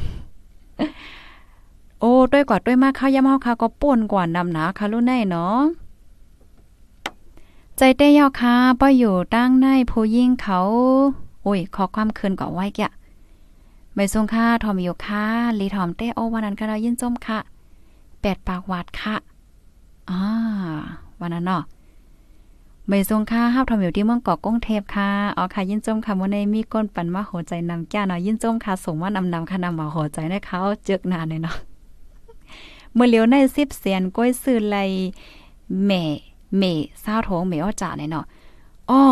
[2.01, 5.59] โอ้ด้วยกว่าด้วยมากข้าวยำเฮาค่ะก็ป่นกว่านำหนาค่ะลูกในเนาะ
[7.77, 10.59] ใจเต้ยาวค่ะป้ออยู่ตั้งในผู้ยิ่งเขา
[11.43, 12.81] โอ้ย ขอความคืนก่อไว้แก
[13.95, 15.25] ไม่ทรงค่าทอมโยค่า
[15.61, 17.39] ลีทอมเต้โอวันนั้นค่ะเรายินจมค่ะ
[18.21, 19.15] แปดปากวาดค่ะ
[20.11, 20.21] อ่า
[21.21, 21.63] วันนั้นเนาะ
[22.89, 31.57] ไม่ทรงค่าห้าทอมอยู่ที่เมืองเกาะก้งเทพค่ะอ๋อค่ะยินจมค่ะวันในมีก้นปันมาหัวใจนำแก้เนาะยินจมค่ะสมว่านำนำค่ะนำมาหัวใจในเขาเจอกนานเลยเนาะ
[32.99, 34.77] มื่อเลียวในสิบเสียนก้อยซื้อไล
[35.87, 36.03] แม่
[36.57, 36.63] เม
[37.01, 38.25] เศร้าโถงเมอ้อจ่าเนี่ยเนาะ
[38.91, 39.03] อ้อ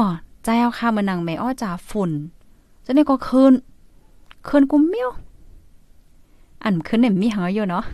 [0.44, 2.10] ใจเอาค่ะมือนังเมอ้อจ่าฝุ่น
[2.84, 3.52] จะนี่ก็คืน
[4.46, 5.10] คืนกุมเมียว
[6.64, 7.84] อันคืนเนี่ยมีหาอยู่เนาะ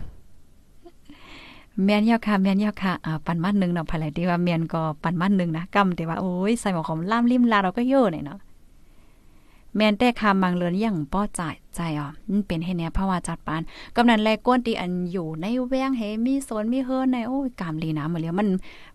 [1.83, 8.39] เมียนยาค่ะเมียนยาค่ะอ่าปันมัดนึงเนาะภายหลที่ว่าเมียนก็ปันมัดนึงนะกำแต่ว่าโอ้ยใส่หมอของล่ามริมลาเราก็เยอะเนี่ยเนาะ
[9.75, 13.61] แม่นแต่คำบางเลือนยังป้อจ่ายใจอะมันเป็นให้เนี้ยเพราะว่าจัดปาน
[13.95, 18.47] กำนันแลก้นตีอันอยู่ในแวงเฮมีโซนมีเฮิรนในโอ้ยกามลีนะเหมือนเลียวมัน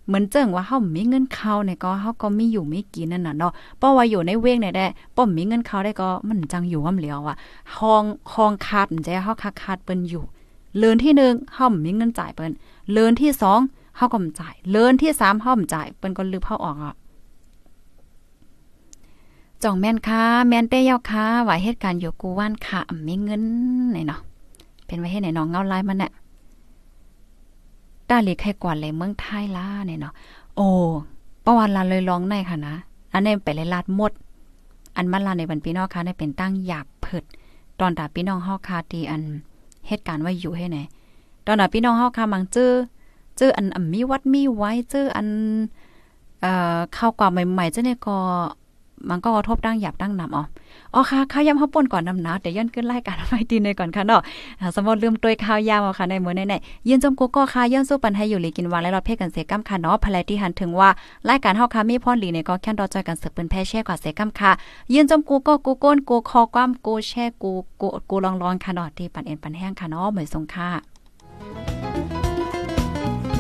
[0.07, 7.37] เหมือนเจิงว่าเฮามีเงินเข้าเนี่ยก็เฮาก็มีอยู่ไม่กินนั่นน่ะเนาะเพราะว่าอยู่ในเวงเนี่ยได้ป้อมมีเงินเข้าได้ก็มันจังอยู่ว่าเหลียวอะ
[7.77, 10.25] ห้องห้องคาดใจเฮาคาคาดเปิ้นอยู่
[10.79, 12.53] เลือนที่1เฮามีเงินจ่ายเปิ้น
[12.93, 13.31] เลือนที่
[13.63, 16.95] 2เฮาก็จ่ายเลือนที่3เฮาจ่ายเปิ้นก็ลือเฮาออกอะ
[19.63, 23.43] จ่องแม่นค่ะแม่นเต้ยาค่ะว่าเหตุการณ์อยู่กูว่านค่ะมีเงิน
[23.91, 24.21] ไหนเนาะ
[24.87, 26.11] เป็นไว้ให้ไหนน้องเงาลายมันน่ะ
[28.09, 30.13] ต้าเล็กให้กว่าเลยเมืองไทยล่ะเนี่ยเนาะ
[30.57, 30.67] โอ้
[31.45, 32.75] ประวันลาเลยร้องในค่ะนะ
[33.13, 34.13] อันนี้ไปเลยลาดหมด
[34.97, 37.25] อันมันลาในบันพี่น้องค่ะได้เป็นตั้งอยากเผิด
[37.81, 39.23] ตอนตาพี่น้องเฮาคาตีอัน
[39.89, 40.79] เหตุการณ์ว่าอยู่ให้ไหน
[41.47, 42.73] ตอนตาพี่น้องเฮาคามังเจอ
[43.37, 45.29] เจออันมีวัดมีไว้เจออัน
[46.41, 48.17] เอ่อข้าวกว่าใหม่ๆเจ้าเนี่ยก็
[49.09, 50.45] มันก็กระทบตั้งหยาบตั้งนำอ๋อ
[50.95, 54.21] อ๋อค่ะข้าวยำเฮาวป่นก่อนนำหนาวเดี๋ยวย้อนขึ้นรายการไว้ตีในก่อนค่ะเนาะ
[54.75, 56.55] สมมติลืมตัวข้าวยาวค่ะในมื้อไหน
[56.89, 60.91] ยืนจมกูก็ค่ะย้อนสู้ปันให้อยู่หลีกินวานและรอเพกันเสกำค่ะเนาะภายที่หันถึงว่า
[61.29, 64.51] รายการเฮาค่ะมีพรหลีเนี่ยก็แค่นรอจอยกันสืบเป็นแพ่แช่กว่าเสกำค่ะ
[64.93, 70.69] ยืนจมกูก็กูก้นกูคอความกูแช่กูกูกูลองๆค่ะเนาะที่ปันเอ็นปันแห้งค่ะเนาะเหมือนสงค่ะ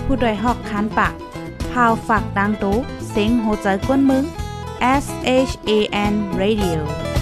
[0.05, 1.13] ผู้ดยหอกคันปาก
[1.71, 2.77] พาวฝากดังตู้
[3.11, 4.25] เซ็งโหใจกวนมึง
[4.81, 7.18] S H A N Radio